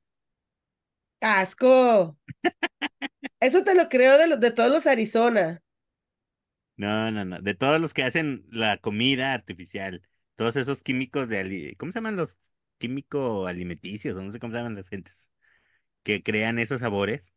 [1.21, 2.15] ¡Asco!
[3.39, 5.61] Eso te lo creo de, los, de todos los Arizona.
[6.77, 7.39] No, no, no.
[7.41, 10.01] De todos los que hacen la comida artificial,
[10.35, 12.37] todos esos químicos de, ali- ¿cómo se llaman los
[12.77, 14.15] químicos alimenticios?
[14.21, 15.31] No sé cómo se llaman las gentes
[16.03, 17.34] que crean esos sabores.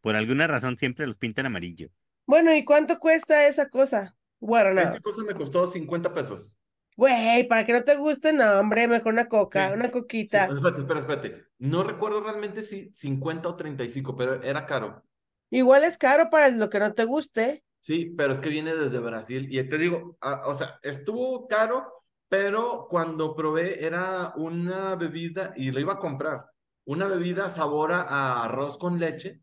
[0.00, 1.88] Por alguna razón siempre los pintan amarillo.
[2.26, 4.16] Bueno, ¿y cuánto cuesta esa cosa?
[4.40, 4.82] Guaraná.
[4.82, 6.56] Esta cosa me costó 50 pesos.
[6.96, 9.74] Güey, para que no te guste, no, hombre, mejor una coca, Sí.
[9.74, 10.44] una Sí, coquita.
[10.46, 11.46] espérate, espérate, espérate.
[11.58, 15.04] No recuerdo realmente si 50 o 35, pero era caro.
[15.50, 17.64] Igual es caro para lo que no te guste.
[17.80, 19.46] Sí, pero es que viene desde Brasil.
[19.50, 25.70] Y te digo, ah, o sea, estuvo caro, pero cuando probé era una bebida, y
[25.70, 26.46] lo iba a comprar,
[26.84, 29.40] una bebida sabor a- a arroz con leche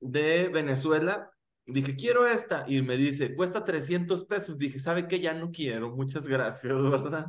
[0.00, 1.30] de Venezuela.
[1.66, 2.64] Dije, quiero esta.
[2.68, 4.58] Y me dice, cuesta 300 pesos.
[4.58, 5.20] Dije, ¿sabe qué?
[5.20, 5.90] Ya no quiero.
[5.96, 7.26] Muchas gracias, ¿verdad?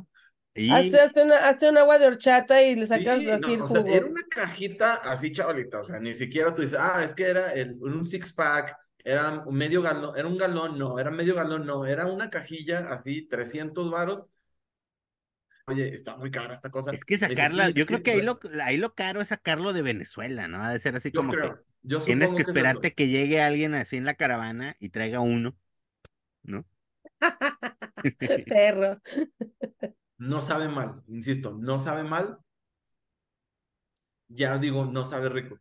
[0.54, 3.54] Y Hazte, hazte una, hazte un agua de horchata y le sacas Sí, así no,
[3.54, 3.88] el o sea, jugo.
[3.88, 7.52] era una cajita así chavalita, o sea, ni siquiera tú dices, ah, es que era
[7.52, 11.64] el, un six pack, era un medio galón, era un galón, no, era medio galón,
[11.64, 14.26] no, era una cajilla así, 300 varos.
[15.66, 16.92] Oye, está muy cara esta cosa.
[16.92, 18.22] es que Me dice, sacarla, "Sí, yo creo que ahí bueno".
[18.22, 20.62] lo, ahí lo caro es sacarlo de Venezuela, ¿no?
[20.62, 23.40] Ha de ser así Yo como que creo, yo tienes que es esperarte que llegue
[23.40, 25.56] alguien así en la caravana y traiga uno,
[26.44, 26.66] ¿no?
[28.48, 29.00] Perro.
[30.18, 32.38] No sabe mal, insisto, no sabe mal.
[34.28, 35.60] Ya digo, no sabe rico.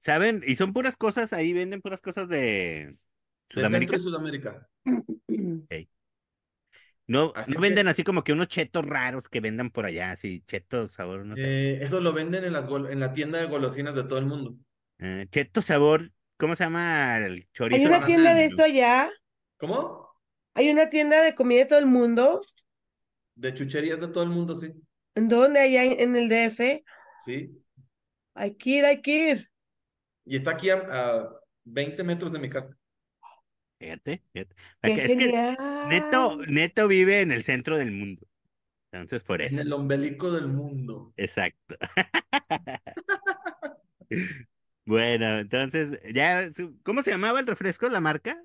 [0.00, 0.42] ¿Saben?
[0.46, 2.96] Y son puras cosas, ahí venden puras cosas de
[3.52, 3.92] De Sudamérica.
[3.92, 4.68] Centro y Sudamérica.
[7.06, 10.10] No, Así no venden que- así como que unos chetos raros que vendan por allá,
[10.12, 11.42] así, chetos sabor, no sé.
[11.44, 14.26] Eh, eso lo venden en, las gol- en la tienda de golosinas de todo el
[14.26, 14.56] mundo.
[15.00, 17.88] Eh, cheto sabor, ¿cómo se llama el Hay chorizo?
[17.88, 19.10] una tienda de eso allá.
[19.58, 20.08] ¿Cómo?
[20.54, 22.42] Hay una tienda de comida de todo el mundo.
[23.36, 24.72] De chucherías de todo el mundo, sí.
[25.14, 25.60] ¿En dónde?
[25.60, 26.84] Allá en, en el DF.
[27.24, 27.50] Sí.
[28.34, 29.50] Hay que ir, hay que ir.
[30.24, 31.30] Y está aquí a, a
[31.64, 32.76] 20 metros de mi casa.
[33.80, 34.56] Fíjate, fíjate.
[34.82, 35.56] ¡Qué Es que!
[35.88, 38.26] Neto, Neto vive en el centro del mundo.
[38.90, 39.62] Entonces, por En eso.
[39.62, 41.12] el ombelico del mundo.
[41.16, 41.76] Exacto.
[44.88, 46.48] Bueno, entonces, ya,
[46.82, 48.42] ¿cómo se llamaba el refresco, la marca?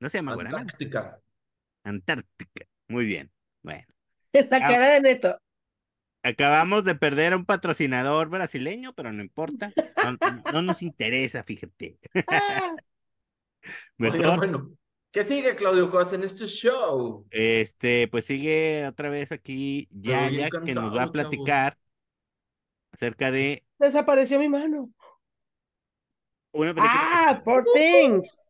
[0.00, 0.60] No se llama Guaraná.
[0.60, 1.20] Antártica.
[1.84, 2.66] Antártica.
[2.88, 3.30] Muy bien.
[3.62, 3.84] Bueno,
[4.32, 5.38] La cara de Neto.
[6.22, 9.70] acabamos de perder a un patrocinador brasileño, pero no importa.
[10.02, 10.16] No,
[10.50, 11.98] no nos interesa, fíjate.
[12.26, 12.74] Ah,
[13.98, 14.78] Oiga, Mejor, bueno.
[15.12, 17.26] ¿Qué sigue, Claudio Costa, en este show?
[17.30, 21.78] este, pues sigue otra vez aquí ya, ya que nos va cansado, a platicar
[22.92, 24.90] acerca de desapareció mi mano.
[26.52, 28.46] una Ah, Poor Things.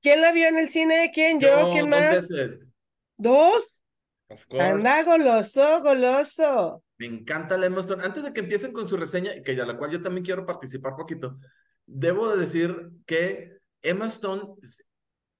[0.00, 1.10] ¿Quién la vio en el cine?
[1.14, 1.38] ¿Quién?
[1.38, 1.72] ¿Yo?
[1.72, 2.28] ¿Quién más?
[2.28, 2.68] veces.
[3.16, 3.80] ¿Dos?
[4.28, 4.64] Of course.
[4.64, 6.82] Anda, goloso, goloso.
[6.98, 8.02] Me encanta la Emma Stone.
[8.02, 10.96] Antes de que empiecen con su reseña, que ya la cual yo también quiero participar
[10.96, 11.38] poquito,
[11.86, 14.42] debo de decir que Emma Stone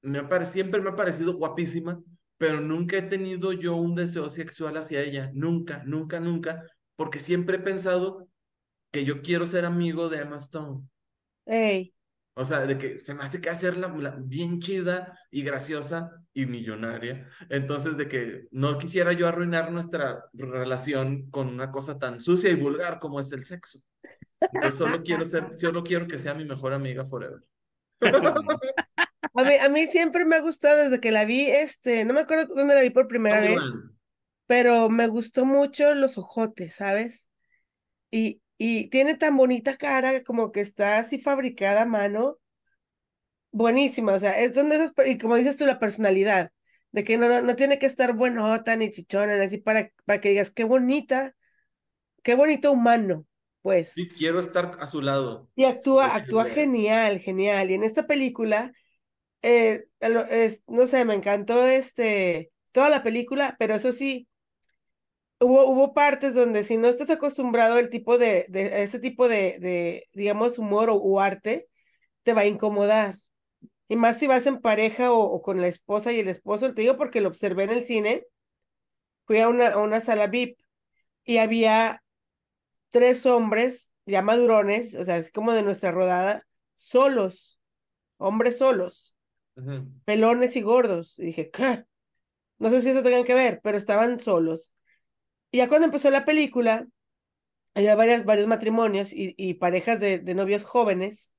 [0.03, 2.01] me ha siempre me ha parecido guapísima,
[2.37, 5.31] pero nunca he tenido yo un deseo sexual hacia ella.
[5.33, 6.65] Nunca, nunca, nunca,
[6.97, 8.29] porque siempre he pensado
[8.93, 10.87] que yo quiero ser amigo de Emma Stone.
[11.47, 11.93] Ey,
[12.35, 16.47] O sea, de que se me hace que hacerla la- bien chida y graciosa y
[16.47, 17.29] millonaria.
[17.51, 22.55] Entonces, de que no quisiera yo arruinar nuestra relación con una cosa tan sucia y
[22.55, 23.81] vulgar como es el sexo.
[24.41, 27.41] Entonces, solo quiero ser, solo quiero que sea mi mejor amiga forever.
[29.35, 32.21] A mí, a mí siempre me ha gustado desde que la vi, este, no me
[32.21, 33.61] acuerdo dónde la vi por primera vez,
[34.47, 37.31] pero me gustó mucho los ojotes, ¿sabes?
[38.11, 42.39] Y, y tiene tan bonita cara, como que está así fabricada a mano.
[43.51, 46.53] Buenísima, o sea, es donde esas, y como dices tú, la personalidad,
[46.93, 50.21] de que no, no, no tiene que estar buenota ni chichona, ni así para, para
[50.21, 51.35] que digas, qué bonita,
[52.23, 53.27] qué bonito humano,
[53.63, 53.91] pues.
[53.95, 55.49] Sí, quiero estar a su lado.
[55.57, 57.69] Y actúa, actúa genial, genial.
[57.69, 58.73] Y en esta película,
[59.43, 59.87] eh,
[60.31, 64.29] es, no sé, me encantó este, toda la película, pero eso sí,
[65.43, 69.29] hubo, hubo partes donde si no estás acostumbrado al tipo de, de a ese tipo
[69.29, 71.69] de, de, digamos, humor o, o arte,
[72.25, 73.15] te va a incomodar.
[73.89, 76.83] Y más si vas en pareja o, o con la esposa y el esposo, te
[76.83, 78.25] digo porque lo observé en el cine,
[79.27, 80.65] fui a una, a una sala VIP
[81.25, 82.03] y había
[82.91, 87.61] tres hombres ya madurones, o sea, así como de nuestra rodada, solos,
[88.19, 89.17] hombres solos,
[90.05, 91.19] pelones y gordos.
[91.19, 91.85] Y dije, ¿qué?
[92.59, 94.73] No sé si eso tengan que ver, pero estaban solos.
[95.53, 96.87] Y ya cuando empezó la película,
[97.75, 101.33] había varias, varios matrimonios y, y parejas de, de novios jóvenes.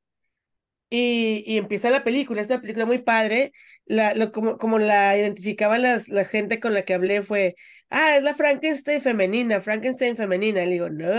[0.89, 3.53] Y, y empieza la película, es una película muy padre.
[3.85, 7.55] La, lo, como, como la identificaban las, la gente con la que hablé fue,
[7.89, 10.61] ah, es la Frankenstein femenina, Frankenstein femenina.
[10.65, 11.09] Le digo, no,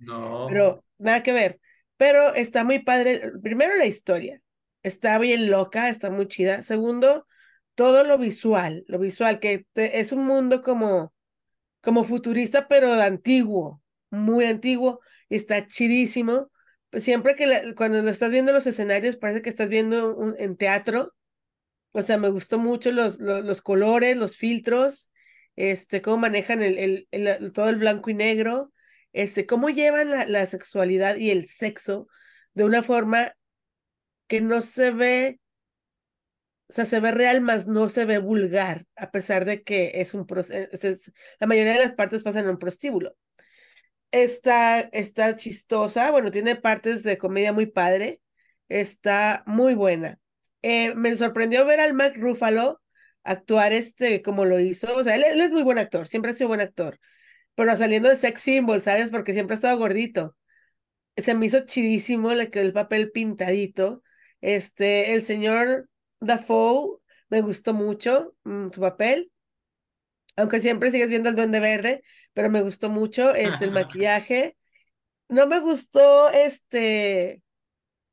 [0.00, 0.48] No.
[0.48, 1.60] pero nada que ver.
[1.96, 3.32] Pero está muy padre.
[3.42, 4.40] Primero la historia.
[4.82, 6.62] Está bien loca, está muy chida.
[6.62, 7.26] Segundo,
[7.74, 11.12] todo lo visual, lo visual, que te- es un mundo como,
[11.86, 16.50] como futurista, pero de antiguo, muy antiguo, está chidísimo.
[16.92, 20.56] Siempre que la- cuando lo estás viendo en los escenarios, parece que estás viendo en
[20.56, 21.14] teatro.
[21.92, 25.10] O sea, me gustó mucho los, los, colores, los filtros,
[25.56, 28.72] este, cómo manejan el- el- todo el blanco y negro,
[29.12, 32.08] este, cómo llevan la, la sexualidad y el sexo
[32.54, 33.34] de una forma
[34.26, 35.40] que no se ve,
[36.68, 40.14] o sea, se ve real, más no se ve vulgar, a pesar de que es
[40.14, 43.16] un, pros- es- la mayoría de las partes pasan en un prostíbulo.
[44.12, 48.20] Está, está chistosa, bueno, tiene partes de comedia muy padre,
[48.68, 50.18] está muy buena.
[50.62, 52.80] Eh, me sorprendió ver al Mark Ruffalo
[53.24, 56.34] actuar este como lo hizo, o sea, él, él es muy buen actor, siempre ha
[56.34, 56.98] sido buen actor,
[57.54, 59.10] pero saliendo de sex symbol, ¿sabes?
[59.10, 60.36] Porque siempre ha estado gordito.
[61.16, 64.02] Se me hizo chidísimo, le quedó el papel pintadito.
[64.40, 65.88] Este, el señor
[66.20, 66.98] Dafoe
[67.30, 69.32] me gustó mucho mm, su papel,
[70.36, 72.02] aunque siempre sigues viendo el Duende Verde,
[72.32, 74.56] pero me gustó mucho este, el maquillaje.
[75.28, 77.42] No me gustó este,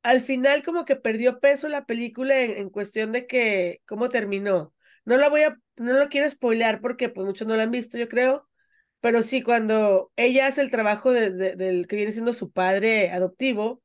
[0.02, 4.74] al final como que perdió peso la película en, en cuestión de que cómo terminó.
[5.06, 7.98] No la voy a, no lo quiero spoilear porque pues muchos no la han visto,
[7.98, 8.48] yo creo,
[9.00, 13.10] pero sí cuando ella hace el trabajo de- de- del que viene siendo su padre
[13.12, 13.82] adoptivo,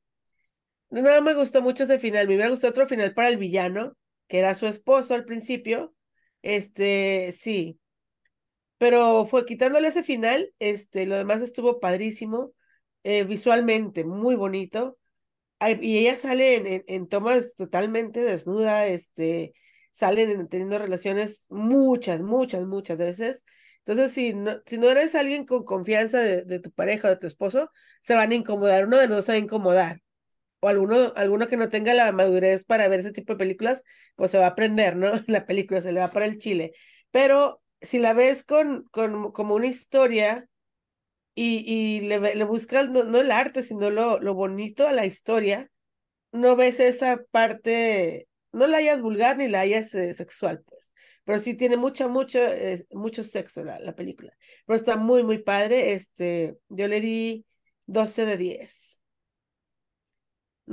[0.89, 3.95] no me gustó mucho ese final, me hubiera gustado otro final para el villano,
[4.29, 5.95] que era su esposo al principio,
[6.43, 7.79] este, sí,
[8.77, 12.53] pero fue quitándole ese final, este, lo demás estuvo padrísimo,
[13.03, 14.97] eh, visualmente muy bonito.
[15.81, 19.53] Y ella sale en, en, tomas totalmente desnuda, este,
[19.91, 23.43] salen en- teniendo relaciones muchas, muchas, muchas veces.
[23.79, 27.17] Entonces, si no, si no eres alguien con confianza de, de tu pareja o de
[27.17, 30.01] tu esposo, se van a incomodar, uno de los dos se va a incomodar.
[30.61, 33.83] O alguno, alguno que no tenga la madurez para ver ese tipo de películas,
[34.15, 35.11] pues se va a aprender, ¿no?
[35.27, 36.73] La película se le va para el chile.
[37.11, 40.47] Pero si la ves con, con como una historia
[41.35, 45.05] y, y le, le buscas no, no el arte, sino lo, lo bonito a la
[45.05, 45.69] historia,
[46.31, 50.93] no ves esa parte, no la hayas vulgar ni la hayas eh, sexual, pues.
[51.25, 54.33] Pero sí tiene mucha, mucho, eh, mucho sexo la, la película.
[54.65, 55.93] Pero está muy, muy padre.
[55.93, 57.45] Este, yo le di
[57.85, 58.88] 12 de 10.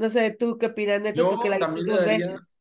[0.02, 2.56] No sé, tú qué opinas, Neto, Yo que la también le dos daría veces.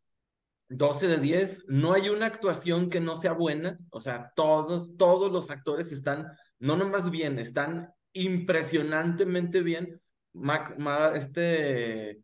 [0.69, 1.65] 12 de 10.
[1.67, 3.79] No hay una actuación que no sea buena.
[3.91, 6.27] O sea, todos, todos los actores están,
[6.59, 10.01] no nomás bien, están impresionantemente bien.
[10.33, 12.21] Mac- Ma- este,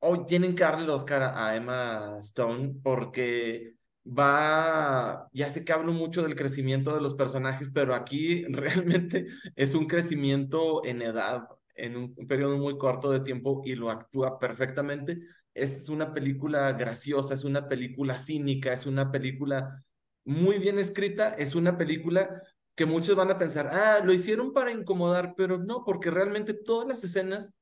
[0.00, 3.74] hoy tienen que darle el Oscar a Emma Stone porque
[4.06, 9.74] va, ya sé que hablo mucho del crecimiento de los personajes, pero aquí realmente es
[9.74, 11.42] un crecimiento en edad,
[11.78, 15.20] en un, un periodo muy corto de tiempo y lo actúa perfectamente.
[15.54, 19.84] Es una película graciosa, es una película cínica, es una película
[20.24, 22.42] muy bien escrita, es una película
[22.74, 26.86] que muchos van a pensar, ah, lo hicieron para incomodar, pero no, porque realmente todas
[26.86, 27.52] las escenas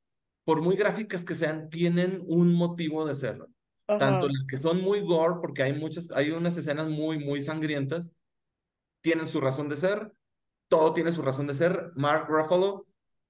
[0.46, 3.48] por muy gráficas que sean, tienen un motivo de serlo.
[3.84, 8.12] Tanto las que son muy gore, porque hay muchas, hay unas escenas muy, muy sangrientas,
[9.00, 10.12] tienen su razón de ser,
[10.68, 11.90] todo tiene su razón de ser.
[11.96, 12.85] Mark Ruffalo,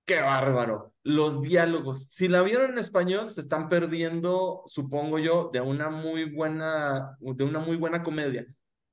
[0.06, 0.94] qué bárbaro.
[1.02, 6.24] Los diálogos, si la vieron en español, se están perdiendo, supongo yo, de una muy
[6.24, 8.46] buena, de una muy buena comedia.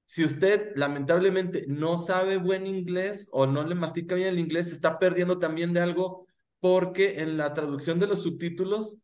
[0.06, 4.76] Si usted lamentablemente no sabe buen inglés o no le mastica bien el inglés, se
[4.76, 6.28] está perdiendo también de algo
[6.60, 8.98] porque en la traducción de los subtítulos,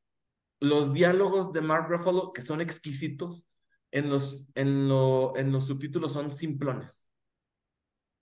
[0.59, 3.47] los diálogos de Mark Ruffalo, que son exquisitos,
[3.91, 7.09] en los, en lo, en los subtítulos son simplones.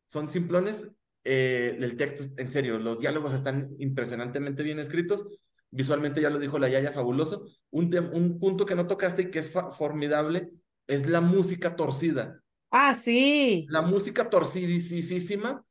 [0.05, 0.89] Son simplones
[1.29, 5.27] eh, el texto, en serio, los diálogos están impresionantemente bien escritos.
[5.69, 7.45] Visualmente, ya lo dijo la Yaya, fabuloso.
[7.71, 10.49] Un, un punto que no tocaste y que es formidable
[10.87, 12.41] es la música torcida.
[12.71, 13.65] Ah, sí.
[13.69, 15.65] La música torcidísima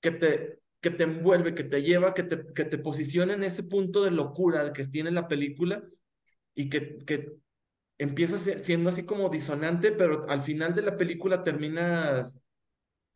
[0.00, 3.62] que te, que te envuelve, que te lleva, que te, que te posiciona en ese
[3.62, 5.82] punto de locura que tiene la película
[6.54, 7.32] y que, que
[7.98, 12.38] empieza siendo así como disonante, pero al final de la película terminas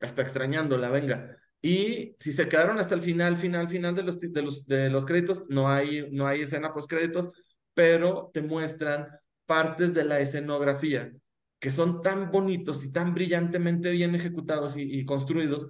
[0.00, 1.36] hasta extrañándola, venga.
[1.62, 5.04] Y si se quedaron hasta el final, final, final de los, de los, de los
[5.04, 7.30] créditos, no hay, no hay escena post créditos,
[7.74, 9.08] pero te muestran
[9.44, 11.12] partes de la escenografía
[11.58, 15.68] que son tan bonitos y tan brillantemente bien ejecutados y, construidos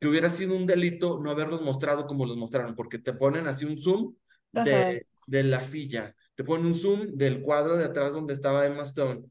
[0.00, 3.64] que hubiera sido un delito no haberlos mostrado como los mostraron, porque te ponen así
[3.64, 4.14] un zoom
[4.52, 8.84] de, de la silla, te ponen un zoom del cuadro de atrás donde estaba Emma
[8.84, 9.24] Stone,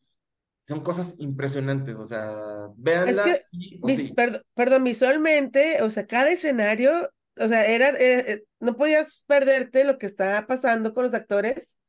[0.66, 3.26] son cosas impresionantes, o sea, véanla.
[3.26, 6.92] Es que, perdón, visualmente, o sea, cada escenario,
[7.38, 11.80] o sea, era, eh, eh, no podías perderte lo que estaba pasando con los actores,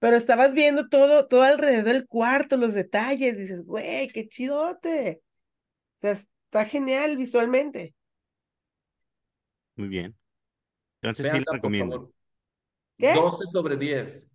[0.00, 5.22] pero estabas viendo todo, todo alrededor del cuarto, los detalles, dices, güey, qué chidote.
[5.98, 7.94] O sea, está genial visualmente.
[9.76, 10.16] Muy bien.
[11.02, 12.12] Entonces sí lo recomiendo.
[12.96, 13.14] ¿Qué?
[13.14, 14.28] 12 sobre 10.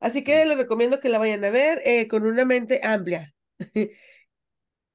[0.00, 3.34] Así que les recomiendo que la vayan a ver eh, con una mente amplia.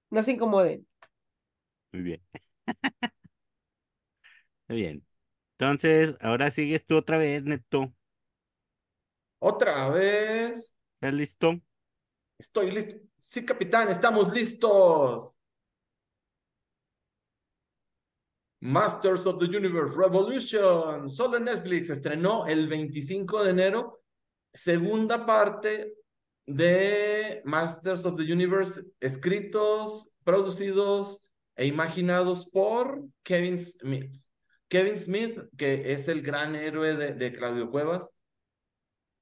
[0.09, 0.87] no se incomoden.
[1.91, 2.23] Muy bien.
[4.67, 5.05] Muy bien.
[5.57, 7.93] Entonces, ahora sigues tú otra vez, Neto.
[9.39, 10.75] Otra vez.
[10.95, 11.59] ¿Estás listo?
[12.37, 12.95] Estoy listo.
[13.19, 15.37] Sí, capitán, estamos listos.
[18.61, 21.09] Masters of the Universe Revolution.
[21.09, 21.89] Solo en Netflix.
[21.89, 24.02] Estrenó el 25 de enero
[24.53, 25.93] segunda parte
[26.45, 31.21] de Masters of the Universe, escritos, producidos
[31.55, 34.15] e imaginados por Kevin Smith.
[34.67, 38.09] Kevin Smith, que es el gran héroe de, Claudio Cuevas.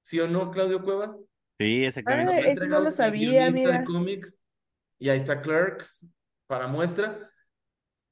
[0.02, 1.18] ¿Sí o no, Claudio Cuevas?
[1.60, 2.34] Sí, exactamente.
[2.34, 3.84] Ah, eso no lo sabía, mira.
[3.84, 4.40] cómics,
[4.98, 6.06] y ahí está Clerks
[6.48, 7.30] para muestra.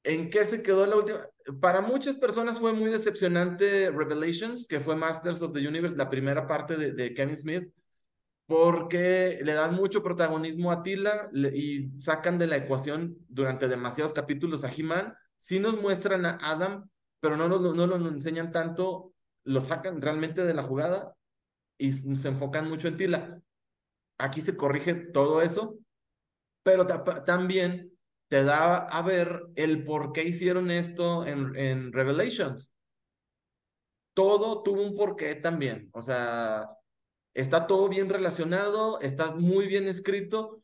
[0.02, 1.26] ¿En qué se quedó la última?
[1.58, 6.46] Para muchas personas fue muy decepcionante Revelations, que fue Masters of the Universe, la primera
[6.46, 7.72] parte de, de Kevin Smith,
[8.46, 14.64] porque le dan mucho protagonismo a Tila y sacan de la ecuación durante demasiados capítulos
[14.64, 15.14] a He-Man.
[15.36, 16.90] Sí nos muestran a Adam,
[17.20, 21.14] pero no lo, no lo enseñan tanto, lo sacan realmente de la jugada
[21.78, 23.40] y se enfocan mucho en Tila.
[24.18, 25.78] Aquí se corrige todo eso,
[26.62, 27.89] pero también
[28.30, 32.72] te da a ver el por qué hicieron esto en, en Revelations.
[34.14, 35.90] Todo tuvo un porqué también.
[35.92, 36.70] O sea,
[37.34, 40.62] está todo bien relacionado, está muy bien escrito,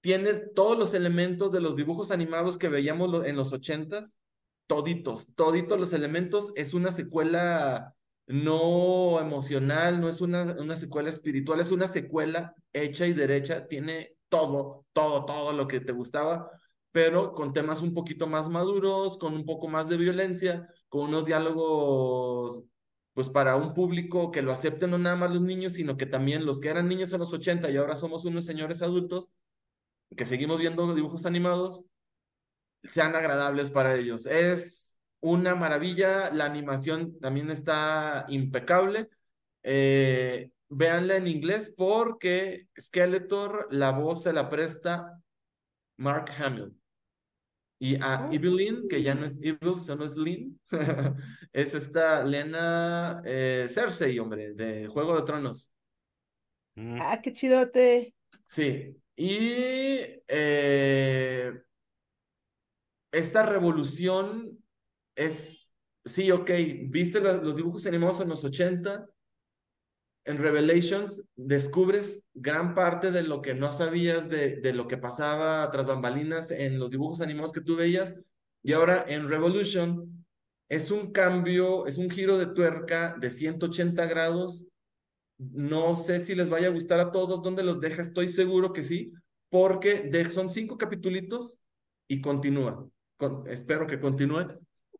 [0.00, 4.18] tiene todos los elementos de los dibujos animados que veíamos en los ochentas,
[4.66, 6.52] toditos, toditos los elementos.
[6.56, 7.94] Es una secuela
[8.26, 14.16] no emocional, no es una, una secuela espiritual, es una secuela hecha y derecha, tiene
[14.28, 16.50] todo, todo, todo lo que te gustaba
[16.96, 21.26] pero con temas un poquito más maduros, con un poco más de violencia, con unos
[21.26, 22.64] diálogos,
[23.12, 26.46] pues para un público que lo acepten no nada más los niños, sino que también
[26.46, 29.28] los que eran niños en los 80 y ahora somos unos señores adultos,
[30.16, 31.84] que seguimos viendo dibujos animados,
[32.82, 34.24] sean agradables para ellos.
[34.24, 39.10] Es una maravilla, la animación también está impecable.
[39.62, 45.20] Eh, véanla en inglés porque Skeletor, la voz se la presta
[45.98, 46.74] Mark Hamill.
[47.78, 48.28] Y a ah.
[48.32, 50.58] Evelyn, que ya no es Evil, solo es Lynn,
[51.52, 55.72] es esta Lena eh, Cersei, hombre, de Juego de Tronos.
[56.74, 56.98] Mm.
[57.00, 58.14] Ah, qué chidote.
[58.46, 59.98] Sí, y
[60.28, 61.52] eh,
[63.12, 64.58] esta revolución
[65.14, 65.72] es,
[66.04, 66.50] sí, ok,
[66.88, 69.06] viste los dibujos animados en los 80,
[70.26, 75.70] en Revelations descubres gran parte de lo que no sabías de, de, lo que pasaba
[75.70, 78.14] tras bambalinas en los dibujos animados que tú veías.
[78.62, 80.26] Y ahora en Revolution
[80.68, 84.66] es un cambio, es un giro de tuerca de 180 grados.
[85.38, 88.02] No sé si les vaya a gustar a todos, ¿dónde los deja?
[88.02, 89.12] Estoy seguro que sí,
[89.48, 91.60] porque de, son cinco capitulitos
[92.08, 92.88] y continúa.
[93.16, 94.58] Con, espero que continúe,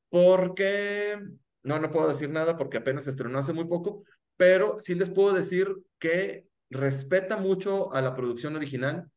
[0.08, 1.18] porque
[1.66, 4.04] no, no puedo decir nada porque apenas estrenó hace muy poco,
[4.36, 9.10] pero sí les puedo decir que respeta mucho a la producción original,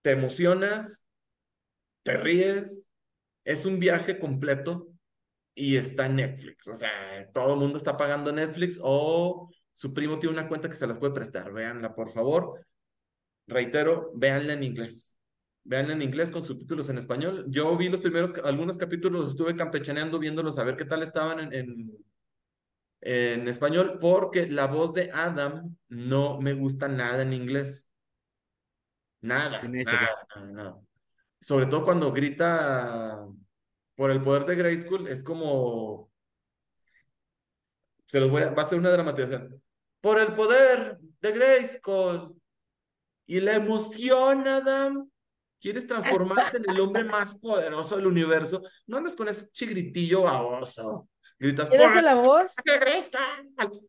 [0.00, 1.04] te emocionas,
[2.02, 2.88] te ríes,
[3.44, 4.88] es un viaje completo
[5.54, 6.66] y está en Netflix.
[6.66, 6.90] O sea,
[7.34, 10.98] todo el mundo está pagando Netflix o su primo tiene una cuenta que se las
[10.98, 11.52] puede prestar.
[11.52, 12.64] Véanla, por favor.
[13.46, 15.17] Reitero, véanla en inglés.
[15.64, 17.44] Véanla en inglés con subtítulos en español.
[17.48, 21.52] Yo vi los primeros, algunos capítulos, estuve campechaneando, viéndolos a ver qué tal estaban en,
[21.52, 22.06] en,
[23.00, 27.86] en español, porque la voz de Adam no me gusta nada en inglés.
[29.20, 30.80] Nada, nada, nada, nada.
[31.40, 33.26] Sobre todo cuando grita
[33.94, 36.10] por el poder de Grayskull, es como...
[38.06, 38.50] Se los voy a...
[38.50, 39.62] Va a ser una dramatización.
[40.00, 42.40] Por el poder de Grayskull.
[43.26, 45.10] Y la emoción, Adam.
[45.60, 48.62] ¿Quieres transformarte en el hombre más poderoso del universo?
[48.86, 51.08] No andes con ese chigritillo baboso.
[51.38, 52.54] Gritas, ¿Quién hace la voz?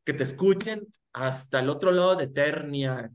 [0.04, 3.12] Que te escuchen hasta el otro lado de Eternia.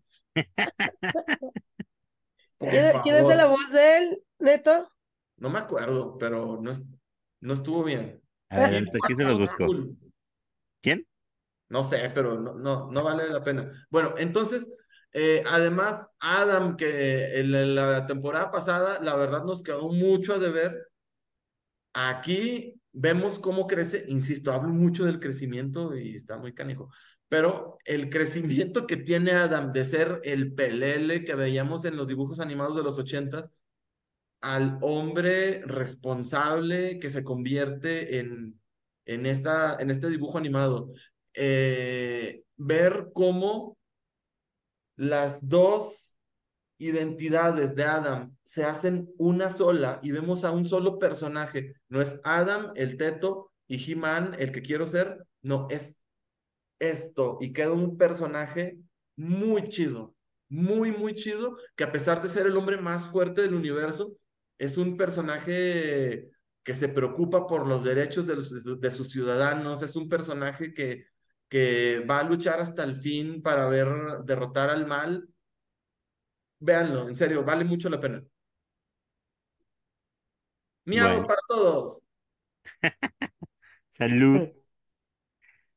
[2.59, 4.91] ¿Quién, ¿Quién hace la voz de él, Neto?
[5.37, 6.83] No me acuerdo, pero no, es,
[7.41, 8.23] no estuvo bien.
[8.49, 9.67] A ver, aquí se los busco.
[10.81, 11.07] ¿Quién?
[11.69, 13.87] No sé, pero no, no, no vale la pena.
[13.91, 14.73] Bueno, entonces,
[15.15, 20.89] eh, además, Adam, que en la temporada pasada, la verdad nos quedó mucho a deber.
[21.93, 26.91] Aquí vemos cómo crece, insisto, hablo mucho del crecimiento y está muy canijo,
[27.29, 32.41] pero el crecimiento que tiene Adam de ser el pelele que veíamos en los dibujos
[32.41, 33.53] animados de los ochentas
[34.41, 38.61] al hombre responsable que se convierte en,
[39.07, 40.93] en, esta, en este dibujo animado.
[41.35, 43.77] Eh, ver cómo
[44.97, 46.17] las dos
[46.79, 51.75] identidades de Adam se hacen una sola y vemos a un solo personaje.
[51.89, 55.25] No es Adam, el teto, y He-Man, el que quiero ser.
[55.43, 55.99] No, es
[56.79, 57.39] esto.
[57.41, 58.79] Y queda un personaje
[59.17, 60.15] muy chido,
[60.49, 64.17] muy, muy chido, que a pesar de ser el hombre más fuerte del universo,
[64.59, 66.31] es un personaje
[66.63, 71.07] que se preocupa por los derechos de, de sus ciudadanos, es un personaje que,
[71.49, 73.89] que va a luchar hasta el fin para ver
[74.25, 75.29] derrotar al mal
[76.65, 78.25] Véanlo, en serio, vale mucho la pena.
[80.87, 82.03] Miados para todos.
[83.91, 84.49] Salud.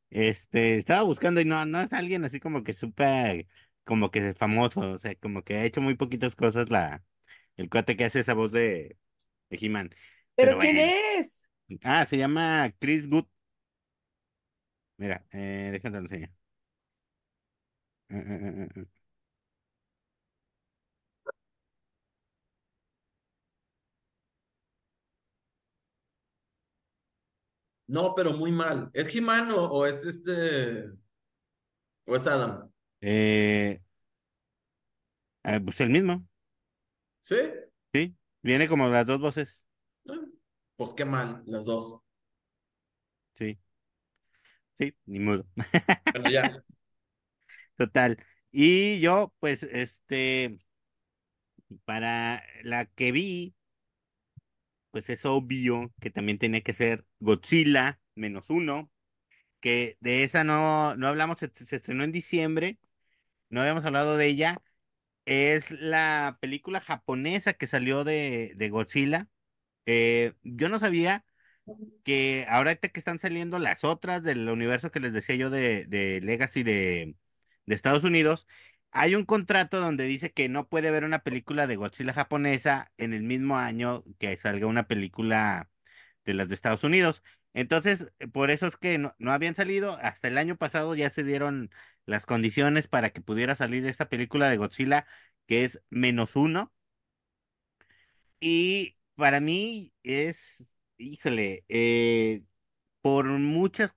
[0.09, 3.47] Este, estaba buscando y no, no es alguien así como que súper,
[3.83, 7.03] como que famoso, o sea, como que ha hecho muy poquitas cosas la,
[7.57, 8.97] el cuate que hace esa voz de,
[9.49, 9.93] de He-Man.
[10.35, 11.49] ¿Pero, quién es?
[11.83, 13.25] Ah, se llama Chris Good.
[14.97, 16.27] Mira, eh, déjate lo enseño.
[18.09, 18.85] Eh, eh, eh,
[27.87, 28.89] No, pero muy mal.
[28.93, 30.91] ¿Es He-Man o, es este.
[32.05, 32.71] o es Adam?
[33.01, 33.79] Eh,
[35.43, 36.23] ah, pues el mismo.
[37.21, 37.35] ¿Sí?
[37.93, 39.65] Sí, viene como las dos voces.
[40.09, 40.15] Ah,
[40.75, 42.01] pues qué mal, las dos.
[44.79, 44.93] Sí.
[45.05, 45.19] Ni.
[46.13, 46.63] Bueno, ya.
[47.77, 48.17] Total.
[48.51, 50.59] Y yo, pues, este,
[51.85, 53.55] para la que vi,
[54.91, 58.91] pues es obvio que también tiene que ser Godzilla menos uno,
[59.61, 62.79] que de esa no, no hablamos, se, estrenó en diciembre,
[63.49, 64.61] no habíamos hablado de ella.
[65.25, 69.29] Es la película japonesa que salió de, de Godzilla.
[69.87, 71.25] Eh, yo no sabía
[72.03, 76.21] que ahora que están saliendo las otras del universo que les decía yo de, de
[76.21, 77.15] Legacy de,
[77.65, 78.47] de Estados Unidos,
[78.91, 83.13] hay un contrato donde dice que no puede haber una película de Godzilla japonesa en
[83.13, 85.69] el mismo año que salga una película
[86.25, 87.23] de las de Estados Unidos.
[87.53, 89.97] Entonces, por eso es que no, habían salido.
[90.01, 91.71] Hasta el año pasado ya se dieron
[92.05, 95.07] las condiciones para que pudiera salir esta película de Godzilla,
[95.47, 96.73] que es menos uno.
[98.39, 102.43] Y para mí es, híjole, eh,
[103.01, 103.95] por muchas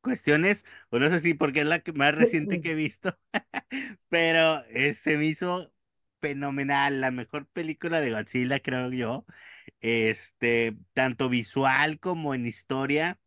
[0.00, 3.18] cuestiones, o no sé si porque es la más reciente que he visto,
[4.08, 5.72] pero eh, se me hizo
[6.20, 9.26] fenomenal, la mejor película de Godzilla, creo yo.
[9.80, 13.20] Este, tanto visual como en historia,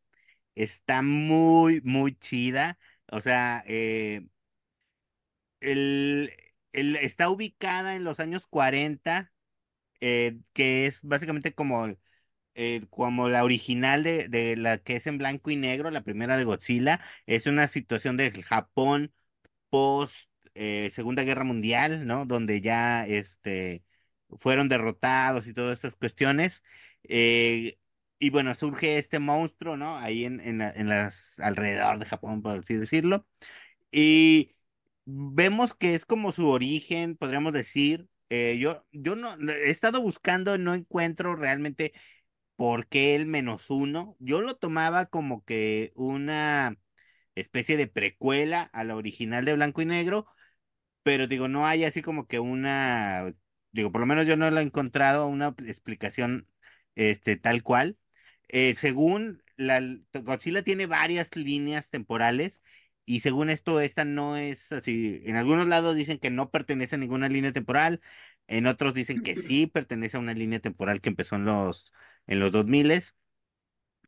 [0.56, 2.80] está muy, muy chida.
[3.08, 4.26] O sea, eh,
[5.60, 6.34] el,
[6.74, 9.32] está ubicada en los años 40,
[10.02, 11.88] eh, que es básicamente como
[12.56, 16.38] eh, como la original de, de la que es en blanco y negro, la primera
[16.38, 19.14] de Godzilla, es una situación de Japón
[19.70, 22.26] post eh, Segunda Guerra Mundial, ¿no?
[22.26, 23.84] Donde ya este,
[24.38, 26.64] fueron derrotados y todas estas cuestiones.
[27.04, 27.78] eh,
[28.20, 29.98] y bueno, surge este monstruo, ¿no?
[29.98, 33.28] Ahí en, en, la- en las alrededor de Japón, por así decirlo.
[33.92, 34.56] Y
[35.06, 38.08] vemos que es como su origen, podríamos decir.
[38.60, 41.94] Yo, yo no he estado buscando, no encuentro realmente
[42.62, 44.16] por qué el menos uno.
[44.20, 46.78] Yo lo tomaba como que una
[47.36, 50.28] especie de precuela a la original de Blanco y Negro,
[51.04, 53.34] pero digo, no hay así como que una,
[53.72, 56.48] digo, por lo menos yo no lo he encontrado una explicación
[56.96, 57.98] este, tal cual.
[58.50, 59.82] Eh, según la
[60.14, 62.62] Godzilla tiene varias líneas temporales
[63.06, 65.22] y según esto, esta no es así.
[65.26, 68.02] En algunos lados dicen que no pertenece a ninguna línea temporal,
[68.48, 71.94] en otros dicen que sí pertenece a una línea temporal que empezó en los,
[72.32, 73.04] en los 2000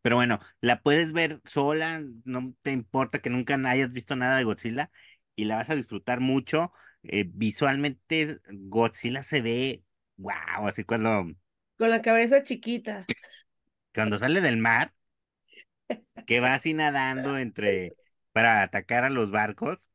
[0.01, 4.43] pero bueno, la puedes ver sola, no te importa que nunca hayas visto nada de
[4.43, 4.91] Godzilla
[5.35, 6.71] y la vas a disfrutar mucho.
[7.03, 9.83] Eh, visualmente, Godzilla se ve,
[10.17, 11.25] wow, así cuando,
[11.77, 13.05] Con la cabeza chiquita.
[13.93, 14.93] cuando sale del mar,
[16.25, 17.93] que va así nadando entre,
[18.31, 19.89] para atacar a los barcos,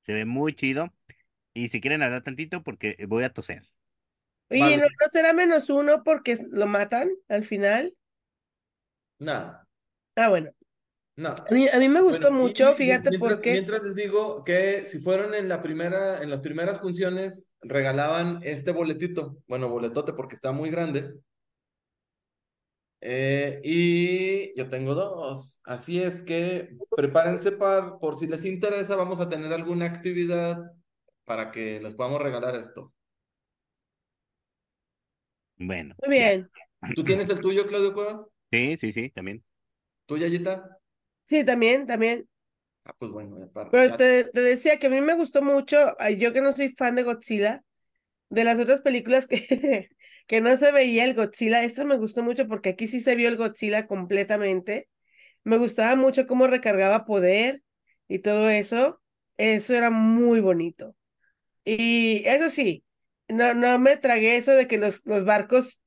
[0.00, 0.94] se ve muy chido.
[1.54, 3.73] Y si quieren hablar tantito, porque voy a toser.
[4.50, 4.76] Oye, Vale.
[4.76, 7.94] ¿no, no será menos uno porque lo matan al final?
[9.18, 9.66] Nada,
[10.16, 10.50] Ah, bueno.
[11.16, 11.28] no.
[11.30, 13.52] A mí, a mí me gustó Bueno, y- mucho, y- fíjate mientras, por qué.
[13.52, 18.70] Mientras les digo que si fueron en la primera, en las primeras funciones, regalaban este
[18.72, 19.38] boletito.
[19.48, 21.14] Bueno, boletote porque está muy grande.
[23.00, 25.60] Eh, y yo tengo dos.
[25.64, 30.58] Así es que prepárense para, por si les interesa, vamos a tener alguna actividad
[31.24, 32.92] para que les podamos regalar esto.
[35.58, 36.30] Bueno, Muy ya.
[36.30, 36.50] bien.
[36.94, 38.26] ¿Tú tienes el tuyo, Claudio Cuevas?
[38.50, 39.44] Sí, sí, sí, también.
[40.06, 40.78] ¿Tú, Yayita?
[41.24, 42.28] Sí, también, también.
[42.84, 45.42] Ah, pues bueno, ya para- Pero ya- te, te decía que a mí me gustó
[45.42, 47.62] mucho, yo que no soy fan de Godzilla,
[48.30, 49.38] de las otras películas que,
[50.28, 53.28] que no se veía el Godzilla, esta me gustó mucho porque aquí sí se vio
[53.28, 54.88] el Godzilla completamente.
[55.44, 57.62] Me gustaba mucho cómo recargaba poder
[58.08, 59.02] y todo eso.
[59.38, 60.96] Eso era muy bonito.
[61.64, 62.83] Y eso sí,
[63.28, 65.80] no, no me tragué eso de que los, los barcos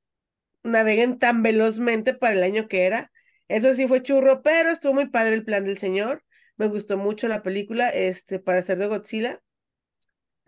[0.63, 3.11] naveguen tan velozmente para el año que era.
[3.49, 6.23] Eso sí fue churro, pero estuvo muy padre el plan del señor.
[6.57, 9.41] Me gustó mucho la película, este, para ser de Godzilla.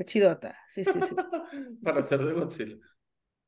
[0.06, 0.58] Chidota.
[0.70, 1.16] Sí, sí, sí.
[1.84, 2.76] para hacer de Godzilla.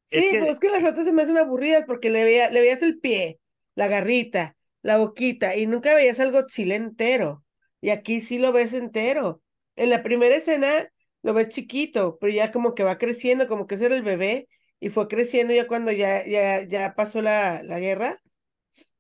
[0.09, 2.49] Es Sí, que- pues es que las otras se me hacen aburridas porque le, veía,
[2.51, 3.39] le veías el pie,
[3.75, 7.45] la garrita, la boquita y nunca veías al Godzilla entero.
[7.79, 9.41] Y aquí sí lo ves entero.
[9.77, 10.90] En la primera escena
[11.24, 14.49] lo ves chiquito, pero ya como que va creciendo, como que ese era el bebé
[14.80, 18.22] y fue creciendo ya cuando ya, ya, ya pasó la, la guerra.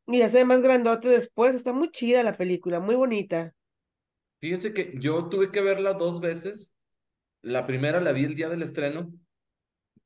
[0.07, 1.55] Y ya se ve más grandote después.
[1.55, 3.55] Está muy chida la película, muy bonita.
[4.39, 6.73] Fíjense que yo tuve que verla dos veces.
[7.41, 9.13] La primera la vi el día del estreno,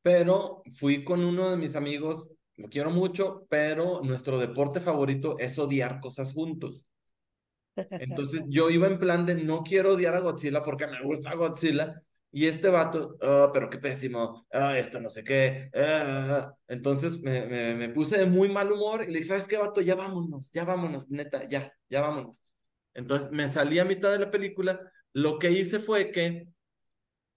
[0.02, 5.60] pero fui con uno de mis amigos, lo quiero mucho, pero nuestro deporte favorito es
[5.60, 6.88] odiar cosas juntos.
[7.98, 12.02] Entonces yo iba en plan de no quiero odiar a Godzilla porque me gusta Godzilla.
[12.32, 15.70] Y este vato, "Ah, pero qué pésimo, ah, esto no sé qué.
[15.74, 16.52] ah".
[16.68, 19.80] Entonces me, me, me puse de muy mal humor y le dije, ¿sabes qué, vato?
[19.82, 22.44] Ya vámonos, ya vámonos, neta, ya, ya vámonos.
[22.94, 24.80] Entonces me salí a mitad de la película.
[25.14, 26.48] Lo que hice fue que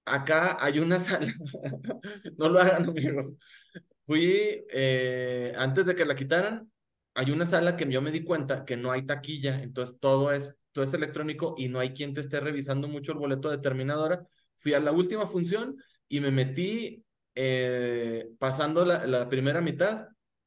[0.04, 1.32] acá hay una sala,
[2.38, 3.36] no lo hagan amigos.
[4.06, 6.70] Fui, eh, antes de que la quitaran,
[7.18, 10.54] hay una sala que yo me di cuenta que no hay taquilla, entonces todo es,
[10.70, 14.24] todo es electrónico y no hay quien te esté revisando mucho el boleto de terminadora.
[14.54, 15.76] Fui a la última función
[16.08, 17.04] y me metí
[17.34, 20.06] eh, pasando la, primera mitad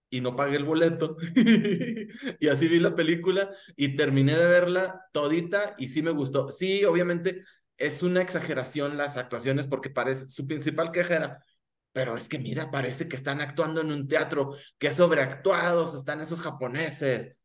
[0.09, 1.17] y no pagué el boleto.
[2.39, 6.53] y así vi la película y terminé de verla todita y sí me gustó.
[6.53, 7.43] Sí, obviamente
[7.75, 11.43] es una exageración las actuaciones porque parece, su principal queja era,
[11.93, 16.39] pero es que mira, parece que están actuando en un teatro, que sobreactuados están esos
[16.41, 17.35] japoneses.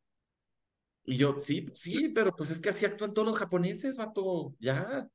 [1.05, 5.09] Y yo, sí, sí, pero pues es que así actúan todos los japoneses, vato, ya.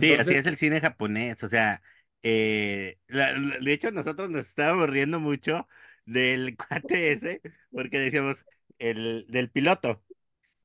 [0.00, 1.80] Sí, así es el cine japonés, o sea,
[2.22, 5.68] eh, la- la- de hecho nosotros nos estábamos riendo mucho
[6.04, 6.56] del
[6.96, 7.40] cuate ese,
[7.72, 8.44] porque decíamos,
[8.78, 10.02] el del piloto,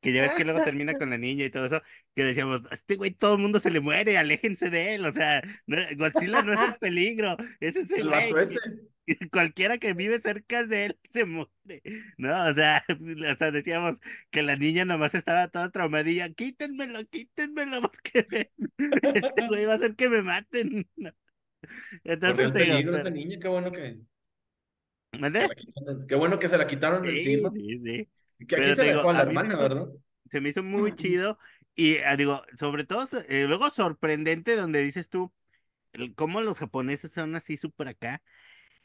[0.07, 1.81] que ya ves que luego termina con la niña y todo eso,
[2.15, 5.41] que decíamos, este güey todo el mundo se le muere, aléjense de él, o sea,
[5.65, 8.47] no- Godzilla no es el peligro, es ese el güey,
[9.31, 11.49] cualquiera que vive cerca de él se muere,
[12.17, 12.45] ¿no?
[12.49, 12.83] O sea,
[13.33, 13.99] o sea, decíamos
[14.31, 19.95] que la niña nomás estaba toda traumadilla, quítenmelo, quítenmelo, porque este güey va a hacer
[19.95, 20.89] que me maten.
[22.03, 23.97] Entonces el te digo, peligro pero- esa niña, qué bueno que.
[25.19, 25.47] ¿Mande?
[26.07, 27.49] Qué bueno que se la quitaron Sí, encima.
[27.51, 28.07] sí, sí.
[28.47, 29.87] Que aquí Pero se digo, la hermana, me hizo- ¿verdad?
[30.31, 31.39] Se me hizo muy chido
[31.75, 35.33] y ah, digo, sobre todo, eh, luego sorprendente donde dices tú,
[35.93, 38.23] el- cómo los japoneses son así súper acá,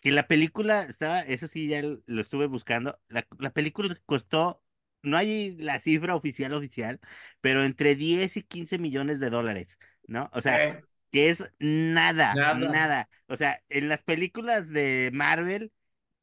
[0.00, 4.62] que la película estaba, eso sí, ya lo estuve buscando, la, la película costó,
[5.03, 7.00] no hay la cifra oficial oficial,
[7.40, 10.30] pero entre 10 y 15 millones de dólares, ¿no?
[10.34, 12.68] O sea, Eh, que es nada, Nada.
[12.68, 13.09] nada.
[13.28, 15.72] O sea, en las películas de Marvel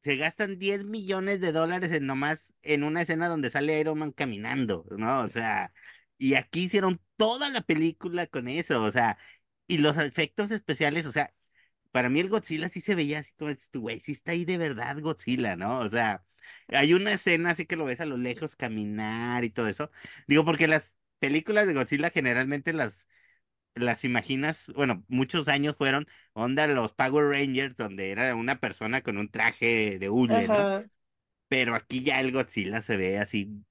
[0.02, 4.12] se gastan 10 millones de dólares en nomás en una escena donde sale Iron Man
[4.12, 5.20] caminando, ¿no?
[5.22, 5.72] O sea,
[6.18, 9.18] y aquí hicieron toda la película con eso, o sea,
[9.66, 11.32] y los efectos especiales, o sea,
[11.92, 14.98] para mí el Godzilla sí se veía así como, güey, sí está ahí de verdad
[15.00, 15.80] Godzilla, ¿no?
[15.80, 16.24] O sea,
[16.68, 19.90] hay una escena así que lo ves a lo lejos caminar y todo eso.
[20.26, 23.08] Digo, porque las películas de Godzilla generalmente las
[23.74, 29.18] las imaginas, bueno, muchos años fueron onda los Power Rangers, donde era una persona con
[29.18, 30.66] un traje de hule, ¿no?
[31.48, 33.64] Pero aquí ya el Godzilla se ve así,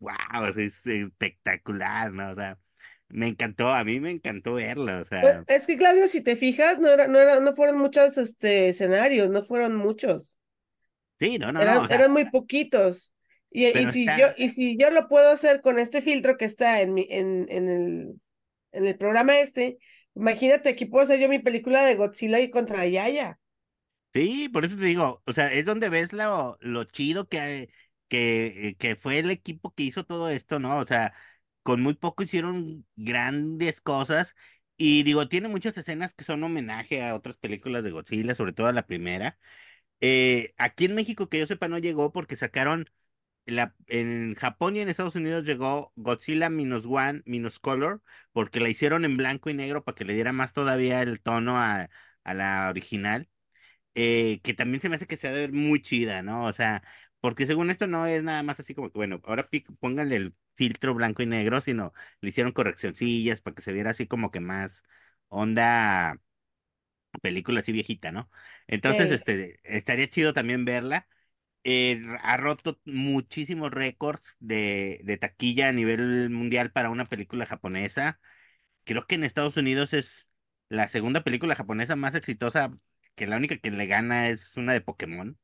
[0.00, 2.30] wow, es espectacular, ¿no?
[2.30, 2.58] O sea,
[3.08, 6.34] me encantó, a mí me encantó verlo, o Pues, sea, es que Claudio, si te
[6.36, 10.38] fijas, no era, no era, no fueron muchos este escenarios, no fueron muchos.
[11.18, 13.14] sí, no, no, eran, no, o sea, eran muy poquitos.
[13.50, 16.44] Y, y si está- yo, y si yo lo puedo hacer con este filtro que
[16.44, 18.20] está en mi, en, en el,
[18.78, 19.78] en el programa este,
[20.14, 23.38] imagínate, aquí puedo hacer yo mi película de Godzilla y contra Yaya.
[24.14, 27.70] Sí, por eso te digo, o sea, es donde ves lo, lo chido que,
[28.08, 30.78] que, que fue el equipo que hizo todo esto, ¿no?
[30.78, 31.14] O sea,
[31.62, 34.34] con muy poco hicieron grandes cosas
[34.76, 38.66] y digo, tiene muchas escenas que son homenaje a otras películas de Godzilla, sobre todo
[38.66, 39.38] a la primera.
[40.00, 42.90] Eh, aquí en México, que yo sepa, no llegó porque sacaron,
[43.52, 48.68] la, en Japón y en Estados Unidos llegó Godzilla Minus One, Minus Color, porque la
[48.68, 51.88] hicieron en blanco y negro para que le diera más todavía el tono a,
[52.24, 53.28] a la original
[53.94, 56.44] eh, que también se me hace que se ver muy chida, ¿no?
[56.44, 56.82] O sea,
[57.20, 59.48] porque según esto no es nada más así como que, bueno, ahora
[59.80, 64.06] pónganle el filtro blanco y negro, sino le hicieron correccioncillas para que se viera así
[64.06, 64.84] como que más
[65.28, 66.20] onda
[67.22, 68.30] película así viejita, ¿no?
[68.66, 71.08] Entonces, este, estaría chido también verla.
[71.64, 78.20] Eh, ha roto muchísimos récords de, de taquilla a nivel mundial para una película japonesa.
[78.84, 80.30] Creo que en Estados Unidos es
[80.68, 82.72] la segunda película japonesa más exitosa,
[83.14, 85.38] que la única que le gana es una de Pokémon,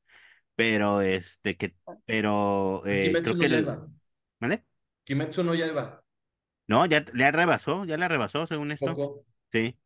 [0.55, 1.75] pero este que,
[2.07, 3.79] pero eh, Kimetsu creo no que el-.
[4.41, 4.65] ¿Vale?
[5.05, 6.03] Kimetsu no Yaiba.
[6.67, 8.95] No, ya le rebasó, ya la rebasó según esto.
[8.95, 9.27] Poco.
[9.53, 9.77] Sí.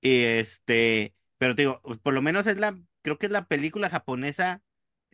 [0.00, 3.88] Y este, pero te digo, por lo menos es la, creo que es la película
[3.88, 4.62] japonesa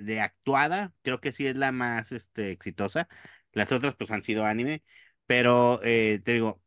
[0.01, 3.09] de actuada, creo que sí es la más este, exitosa.
[3.53, 4.83] Las otras pues han sido anime,
[5.27, 6.63] pero eh, te digo,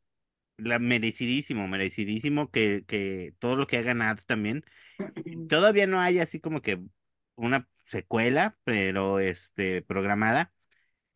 [0.57, 4.63] la merecidísimo, merecidísimo que, que todo lo que ha ganado también.
[5.49, 6.81] Todavía no hay así como que
[7.35, 10.53] una secuela, pero este, programada.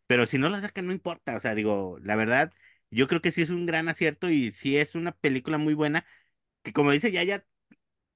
[0.07, 1.36] Pero si no la sacan, no importa.
[1.36, 2.53] O sea, digo, la verdad,
[2.91, 6.05] yo creo que sí es un gran acierto y sí es una película muy buena.
[6.63, 7.45] Que como dice Yaya,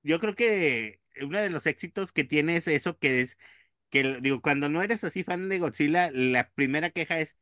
[0.04, 3.38] yo creo que uno de los éxitos que tiene es eso que es,
[3.92, 7.38] que digo, cuando no eres así fan de Godzilla, la primera queja es,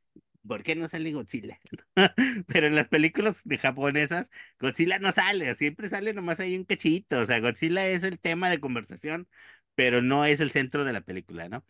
[0.48, 1.60] ¿por qué no sale Godzilla?
[2.48, 7.20] Pero en las películas de japonesas, Godzilla no sale, siempre sale nomás ahí un cachito.
[7.20, 9.28] O sea, Godzilla es el tema de conversación,
[9.76, 11.66] pero no es el centro de la película, ¿no?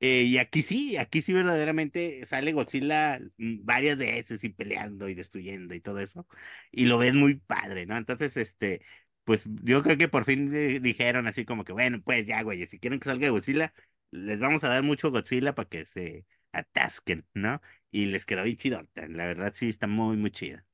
[0.00, 5.14] Eh, y aquí sí, aquí sí verdaderamente sale Godzilla mm, varias veces y peleando y
[5.14, 6.26] destruyendo y todo eso.
[6.70, 7.96] Y lo ves muy padre, ¿no?
[7.96, 8.82] Entonces, este,
[9.24, 12.66] pues yo creo que por fin di- dijeron así como que, bueno, pues ya, güey,
[12.66, 13.72] si quieren que salga Godzilla,
[14.10, 17.60] les vamos a dar mucho Godzilla para que se atasquen, ¿no?
[17.90, 19.08] Y les quedó bien chidota.
[19.08, 20.66] La verdad sí está muy, muy chida.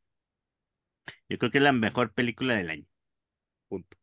[1.28, 2.86] Yo creo que es la mejor película del año.
[3.68, 3.96] Punto.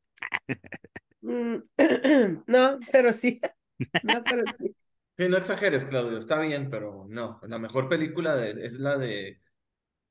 [1.22, 1.58] Mm,
[2.48, 3.40] No, pero sí.
[4.02, 4.76] No, pero sí.
[5.18, 7.40] Sí, no exageres, Claudio, está bien, pero no.
[7.44, 9.42] La mejor película de- es la de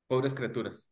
[0.07, 0.91] Pobres Criaturas.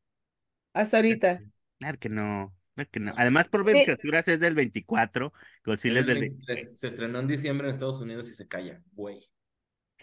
[0.73, 1.45] Hasta ahorita.
[1.79, 2.55] Claro que no.
[2.77, 3.13] Claro que no.
[3.17, 3.85] Además, por ver Sí.
[3.85, 5.33] criaturas es del 24,
[5.65, 6.55] Godzilla es del del 23.
[6.57, 6.79] 23.
[6.79, 9.27] Se estrenó en diciembre en Estados Unidos y se calla, güey.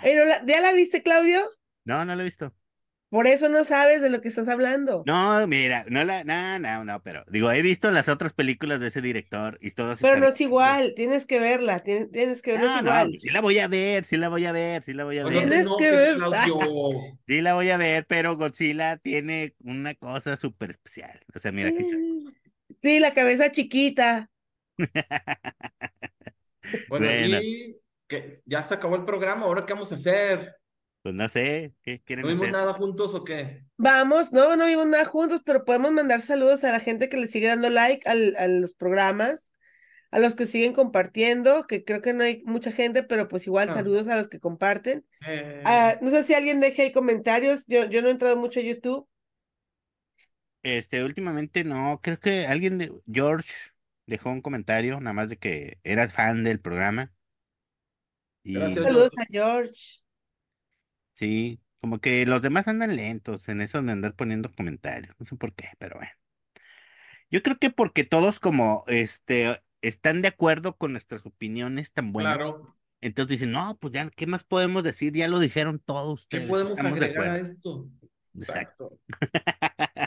[0.03, 1.41] Ey, ¿no la- ¿Ya la viste, Claudio?
[1.85, 2.53] No, no lo he visto.
[3.11, 5.05] Por eso no sabes de lo que estás hablando.
[5.07, 8.89] No, mira, no la, no, no, no, pero digo, he visto las otras películas de
[8.89, 12.83] ese director y todas Pero no es igual, tienes que verla, tienes, tienes que verla,
[12.83, 13.17] No, igual.
[13.21, 15.35] sí la voy a ver, sí la voy a ver, sí la voy a Pues
[15.37, 15.49] ver.
[15.49, 16.17] Tienes que ver.
[16.17, 16.59] Claudio.
[17.29, 21.21] Sí la voy a ver, pero Godzilla tiene una cosa súper especial.
[21.33, 21.97] O sea, mira, aquí está.
[22.85, 24.31] Sí, la cabeza chiquita.
[26.89, 27.41] Bueno, Bueno.
[27.43, 27.77] y
[28.09, 30.55] que ya se acabó el programa, ¿ahora qué vamos a hacer?
[31.03, 32.53] Pues no sé, ¿qué quieren ¿No vimos hacer?
[32.53, 33.65] nada juntos o qué?
[33.77, 37.29] Vamos, no, no vimos nada juntos, pero podemos mandar saludos a la gente que le
[37.29, 39.53] sigue dando like al- a los programas,
[40.11, 43.69] a los que siguen compartiendo, que creo que no hay mucha gente, pero pues igual
[43.71, 43.75] Ah.
[43.75, 45.07] saludos a los que comparten.
[45.27, 48.61] Eh, Ah, no sé si alguien deje ahí comentarios, yo, yo no he entrado mucho
[48.61, 49.07] a YouTube.
[50.65, 53.53] Este, últimamente no, creo que alguien de George
[54.07, 57.13] dejó un comentario, nada más de que eras fan del programa.
[58.43, 60.01] Y Gracias, Saludos a George.
[61.15, 65.37] sí, como que los demás andan lentos en eso de andar poniendo comentarios, no sé
[65.37, 66.13] por qué, pero bueno.
[67.31, 72.37] Yo creo que porque todos como este están de acuerdo con nuestras opiniones tan buenas,
[72.37, 72.77] Claro.
[73.01, 75.13] entonces dicen, no, pues ya, ¿qué más podemos decir?
[75.13, 77.89] Ya lo dijeron todos ¿Qué ustedes, podemos estamos de agregar a esto?
[78.35, 78.99] Exacto.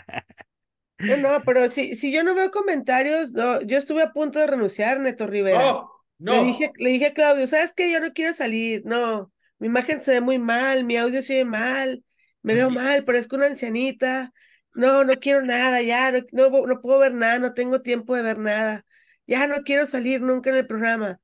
[1.05, 4.47] No, no, pero si, si yo no veo comentarios, no, yo estuve a punto de
[4.47, 5.73] renunciar, Neto Rivera.
[5.73, 6.41] No, Le no.
[6.41, 7.91] dije, le dije a Claudio, ¿sabes qué?
[7.91, 11.45] Yo no quiero salir, no, mi imagen se ve muy mal, mi audio se oye
[11.45, 12.03] mal,
[12.41, 12.71] me Pues veo sí.
[12.71, 14.33] mal, parezco una ancianita,
[14.73, 18.21] no, no quiero nada, ya, no, no, no puedo ver nada, no tengo tiempo de
[18.23, 18.85] ver nada,
[19.27, 21.21] ya no quiero salir nunca en el programa.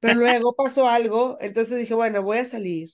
[0.00, 2.90] Pero luego pasó algo, entonces dije, bueno, voy a salir.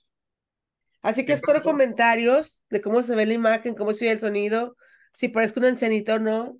[1.01, 1.63] Así que ¿Qué espero pasó?
[1.63, 4.75] comentarios de cómo se ve la imagen, cómo se oye el sonido,
[5.13, 6.59] si parezco una ancianita o no.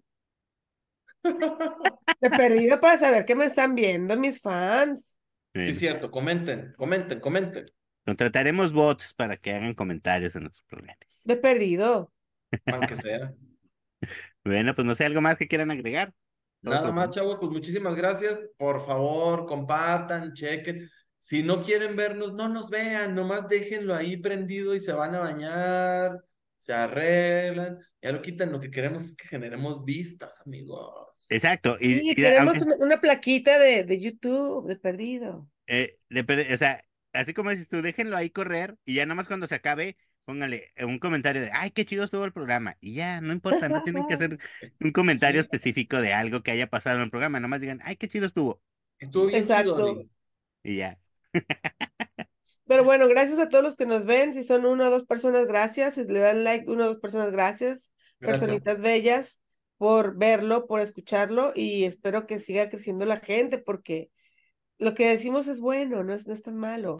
[2.21, 5.17] De perdido para saber que me están viendo mis fans.
[5.53, 6.09] Sí, es cierto.
[6.09, 7.65] Comenten, comenten, comenten.
[8.05, 11.21] contrataremos bots para que hagan comentarios en nuestros programas.
[11.25, 12.11] De perdido.
[12.65, 13.33] Aunque sea.
[14.43, 16.13] Bueno, pues no sé, algo más que quieran agregar.
[16.61, 18.49] Nada más, chavos, pues muchísimas gracias.
[18.57, 20.89] Por favor, compartan, chequen.
[21.19, 25.19] Si no quieren vernos, no nos vean, nomás déjenlo ahí prendido y se van a
[25.19, 26.21] bañar,
[26.63, 28.51] se arreglan, ya lo quitan.
[28.51, 31.25] Lo que queremos es que generemos vistas, amigos.
[31.29, 31.77] Exacto.
[31.79, 35.49] Y, Sí, y queremos aunque- una, una plaquita de, de YouTube, de perdido.
[35.67, 36.83] eh, de o sea,
[37.13, 40.71] así como dices tú, déjenlo ahí correr y ya nada más cuando se acabe, póngale
[40.85, 42.77] un comentario de, ay, qué chido estuvo el programa.
[42.79, 44.37] Y ya, no importa, no tienen que hacer
[44.79, 45.45] un comentario Sí.
[45.47, 48.61] específico de algo que haya pasado en el programa, nomás digan, ay, qué chido estuvo.
[48.99, 49.75] Estuvo bien Exacto.
[49.77, 50.09] chido.
[50.63, 50.97] Y ya.
[52.65, 54.33] Pero bueno, gracias a todos los que nos ven.
[54.33, 55.95] Si son una o dos personas, gracias.
[55.95, 57.91] Si le dan like, una o dos personas, gracias.
[58.19, 58.41] Gracias.
[58.41, 59.41] Personitas bellas
[59.77, 64.11] por verlo, por escucharlo y espero que siga creciendo la gente porque
[64.77, 66.97] lo que decimos es bueno, no es, no es tan malo.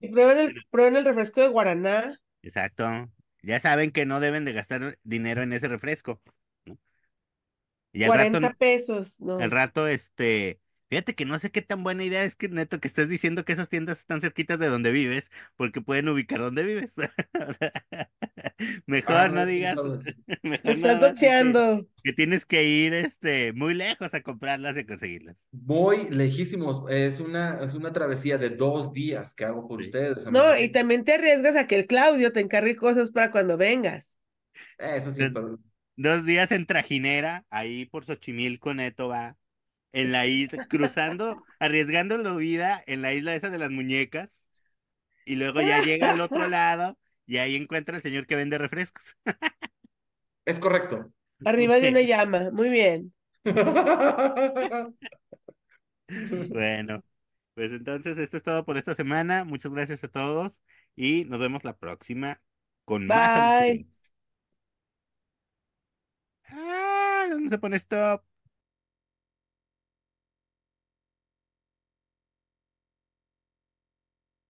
[0.00, 2.18] Y prueben el, prueben el refresco de Guaraná.
[2.42, 2.84] Exacto.
[3.42, 6.20] Ya saben que no deben de gastar dinero en ese refresco.
[6.64, 6.78] ¿no?
[7.92, 9.38] Y al rato, 40 pesos, ¿no?
[9.38, 10.58] al rato, este,
[10.90, 13.52] fíjate que no sé qué tan buena idea es que neto que estés diciendo que
[13.54, 16.94] esas tiendas están cerquitas de donde vives, porque pueden ubicar donde vives.
[17.48, 17.72] O sea,
[18.86, 20.16] mejor Ah, no digas, sabes.
[20.42, 21.86] mejor Me no estás que- doxeando.
[22.02, 25.48] que tienes que ir este muy lejos a comprarlas y a conseguirlas.
[25.52, 26.84] Voy lejísimos.
[26.90, 29.86] Es una, es una travesía de dos días que hago por Sí.
[29.86, 30.26] ustedes.
[30.30, 34.18] No, y también te arriesgas a que el Claudio te encargue cosas para cuando vengas.
[34.78, 35.58] Eso sí, pero
[35.96, 39.36] Dos días en trajinera, ahí por Xochimilco, neto va,
[39.92, 44.46] en la isla, cruzando, arriesgando la vida en la isla esa de las muñecas,
[45.24, 49.16] y luego ya llega al otro lado y ahí encuentra al señor que vende refrescos.
[50.44, 51.12] es correcto.
[51.44, 52.50] Arriba de una llama.
[52.52, 53.12] Muy bien.
[56.08, 57.04] Bueno,
[57.54, 59.44] pues entonces esto es todo por esta semana.
[59.44, 60.62] Muchas gracias a todos
[60.96, 62.42] y nos vemos la próxima
[62.84, 63.36] con más Bye.
[63.36, 64.12] alusiones.
[66.50, 68.22] Ah, ¿dónde se pone stop?